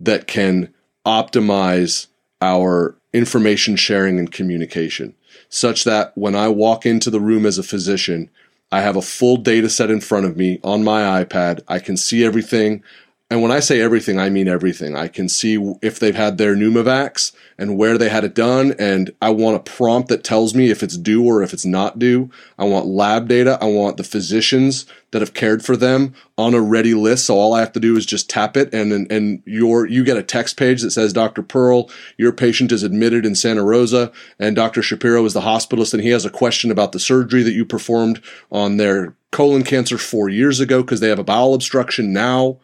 [0.00, 0.74] that can
[1.06, 2.08] optimize
[2.42, 5.14] our information sharing and communication
[5.48, 8.30] such that when I walk into the room as a physician,
[8.72, 11.60] I have a full data set in front of me on my iPad.
[11.68, 12.82] I can see everything.
[13.30, 14.96] And when I say everything, I mean everything.
[14.96, 18.74] I can see if they've had their Pneumovax and where they had it done.
[18.76, 22.00] And I want a prompt that tells me if it's due or if it's not
[22.00, 22.28] due.
[22.58, 23.56] I want lab data.
[23.60, 27.26] I want the physicians that have cared for them on a ready list.
[27.26, 30.02] So all I have to do is just tap it and, and, and your, you
[30.02, 31.44] get a text page that says, Dr.
[31.44, 34.10] Pearl, your patient is admitted in Santa Rosa
[34.40, 34.82] and Dr.
[34.82, 38.20] Shapiro is the hospitalist and he has a question about the surgery that you performed
[38.50, 42.58] on their colon cancer four years ago because they have a bowel obstruction now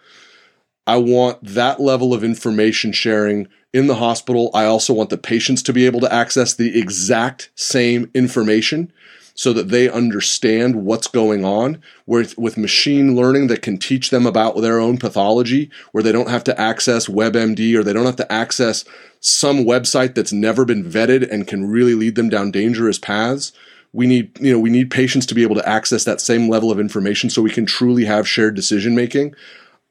[0.86, 4.50] I want that level of information sharing in the hospital.
[4.54, 8.92] I also want the patients to be able to access the exact same information
[9.34, 14.24] so that they understand what's going on with, with machine learning that can teach them
[14.26, 18.16] about their own pathology where they don't have to access WebMD or they don't have
[18.16, 18.84] to access
[19.20, 23.52] some website that's never been vetted and can really lead them down dangerous paths
[23.92, 26.70] we need you know we need patients to be able to access that same level
[26.70, 29.34] of information so we can truly have shared decision making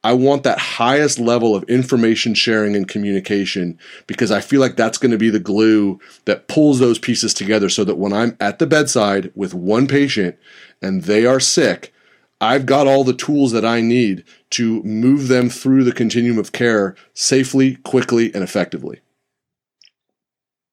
[0.06, 5.00] I want that highest level of information sharing and communication because I feel like that's
[5.00, 8.60] going to be the glue that pulls those pieces together so that when I'm at
[8.60, 10.38] the bedside with one patient
[10.80, 11.92] and they are sick,
[12.40, 16.52] I've got all the tools that I need to move them through the continuum of
[16.52, 19.00] care safely, quickly, and effectively.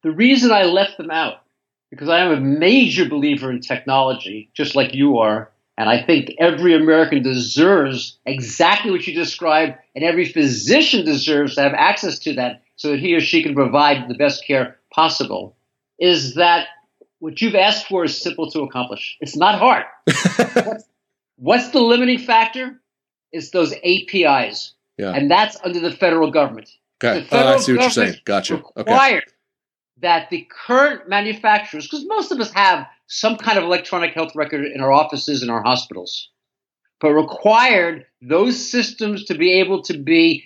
[0.03, 1.37] The reason I left them out,
[1.89, 6.35] because I am a major believer in technology, just like you are, and I think
[6.39, 12.35] every American deserves exactly what you described, and every physician deserves to have access to
[12.35, 15.57] that so that he or she can provide the best care possible.
[15.99, 16.67] Is that
[17.21, 19.17] what you've asked for is simple to accomplish?
[19.21, 19.85] It's not hard.
[20.05, 20.85] what's,
[21.37, 22.81] what's, the limiting factor?
[23.31, 24.75] It's those APIs.
[24.99, 25.13] Yeah.
[25.13, 26.69] And that's under the federal government.
[27.03, 27.21] Okay.
[27.21, 28.17] The federal oh, I see what you're saying.
[28.25, 28.63] Gotcha.
[28.77, 29.33] Required okay.
[30.03, 34.65] that the current manufacturers, because most of us have some kind of electronic health record
[34.65, 36.31] in our offices and our hospitals,
[36.99, 40.45] but required those systems to be able to be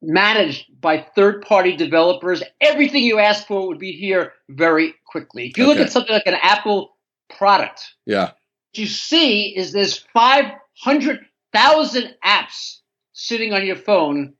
[0.00, 2.42] managed by third party developers.
[2.62, 5.48] Everything you ask for would be here very quickly.
[5.48, 5.72] If you okay.
[5.72, 6.96] look at something like an Apple
[7.36, 8.22] product, yeah.
[8.22, 8.36] what
[8.72, 12.78] you see is there's 500,000 apps
[13.12, 14.32] sitting on your phone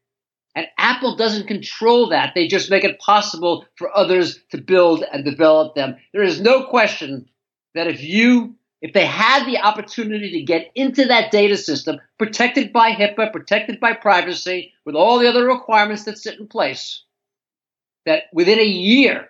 [0.54, 2.32] and Apple doesn't control that.
[2.34, 5.96] They just make it possible for others to build and develop them.
[6.12, 7.28] There is no question
[7.74, 12.72] that if you if they had the opportunity to get into that data system, protected
[12.72, 17.04] by HIPAA, protected by privacy, with all the other requirements that sit in place,
[18.06, 19.28] that within a year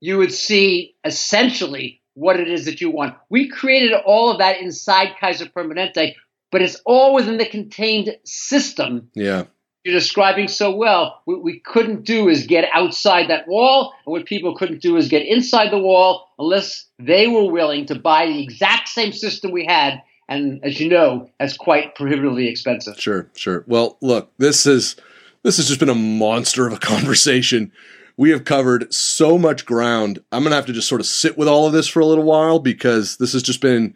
[0.00, 3.14] you would see essentially what it is that you want.
[3.30, 6.14] We created all of that inside Kaiser Permanente,
[6.50, 9.10] but it's all within the contained system.
[9.14, 9.44] Yeah
[9.84, 14.26] you're describing so well, what we couldn't do is get outside that wall, and what
[14.26, 18.42] people couldn't do is get inside the wall unless they were willing to buy the
[18.42, 20.02] exact same system we had.
[20.28, 23.00] And as you know, that's quite prohibitively expensive.
[23.00, 23.64] Sure, sure.
[23.66, 24.96] Well, look, this is
[25.42, 27.72] this has just been a monster of a conversation.
[28.16, 30.18] We have covered so much ground.
[30.32, 32.24] I'm gonna have to just sort of sit with all of this for a little
[32.24, 33.94] while because this has just been,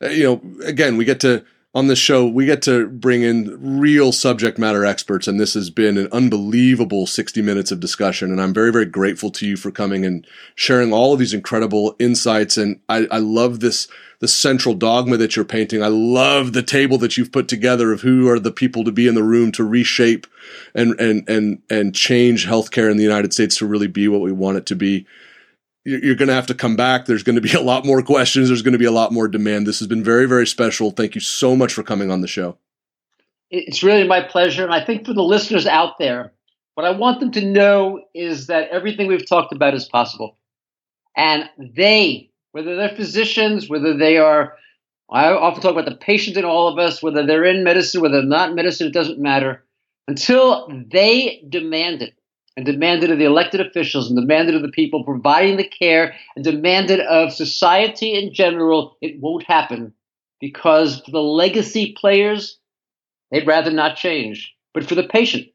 [0.00, 4.10] you know, again, we get to on this show, we get to bring in real
[4.10, 8.30] subject matter experts, and this has been an unbelievable 60 minutes of discussion.
[8.32, 11.94] And I'm very, very grateful to you for coming and sharing all of these incredible
[11.98, 12.56] insights.
[12.56, 13.86] And I, I love this,
[14.18, 15.82] the central dogma that you're painting.
[15.82, 19.06] I love the table that you've put together of who are the people to be
[19.06, 20.26] in the room to reshape
[20.74, 24.32] and, and, and, and change healthcare in the United States to really be what we
[24.32, 25.06] want it to be
[25.88, 27.06] you're going to have to come back.
[27.06, 28.48] There's going to be a lot more questions.
[28.48, 29.66] There's going to be a lot more demand.
[29.66, 30.90] This has been very, very special.
[30.90, 32.58] Thank you so much for coming on the show.
[33.50, 34.64] It's really my pleasure.
[34.64, 36.32] And I think for the listeners out there,
[36.74, 40.36] what I want them to know is that everything we've talked about is possible.
[41.16, 44.54] And they, whether they're physicians, whether they are,
[45.10, 48.20] I often talk about the patient in all of us, whether they're in medicine, whether
[48.20, 49.64] they're not in medicine, it doesn't matter.
[50.06, 52.14] Until they demand it,
[52.58, 56.44] and demanded of the elected officials and demanded of the people providing the care and
[56.44, 59.94] demanded of society in general, it won't happen
[60.40, 62.58] because for the legacy players,
[63.30, 64.52] they'd rather not change.
[64.74, 65.46] But for the patient,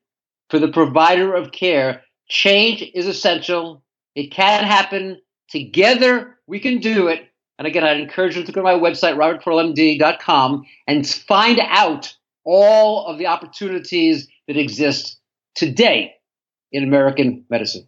[0.50, 3.84] for the provider of care, change is essential.
[4.16, 5.20] It can happen.
[5.50, 7.28] Together, we can do it.
[7.60, 13.08] And again, I'd encourage you to go to my website, robertpearlmd.com, and find out all
[13.08, 15.20] of the opportunities that exist
[15.54, 16.14] today
[16.74, 17.88] in American medicine.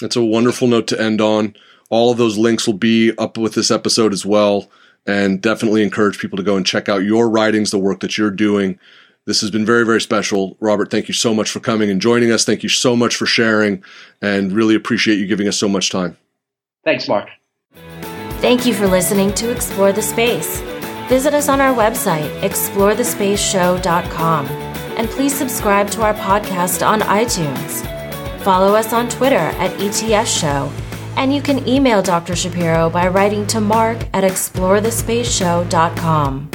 [0.00, 1.54] That's a wonderful note to end on.
[1.90, 4.68] All of those links will be up with this episode as well.
[5.06, 8.30] And definitely encourage people to go and check out your writings, the work that you're
[8.30, 8.78] doing.
[9.24, 10.56] This has been very, very special.
[10.60, 12.44] Robert, thank you so much for coming and joining us.
[12.44, 13.82] Thank you so much for sharing
[14.20, 16.18] and really appreciate you giving us so much time.
[16.84, 17.30] Thanks, Mark.
[18.40, 20.60] Thank you for listening to Explore the Space.
[21.08, 27.97] Visit us on our website, explorethespaceshow.com, and please subscribe to our podcast on iTunes.
[28.48, 30.72] Follow us on Twitter at ETS Show,
[31.18, 32.34] and you can email Dr.
[32.34, 36.50] Shapiro by writing to mark at explorethespaceshow.com.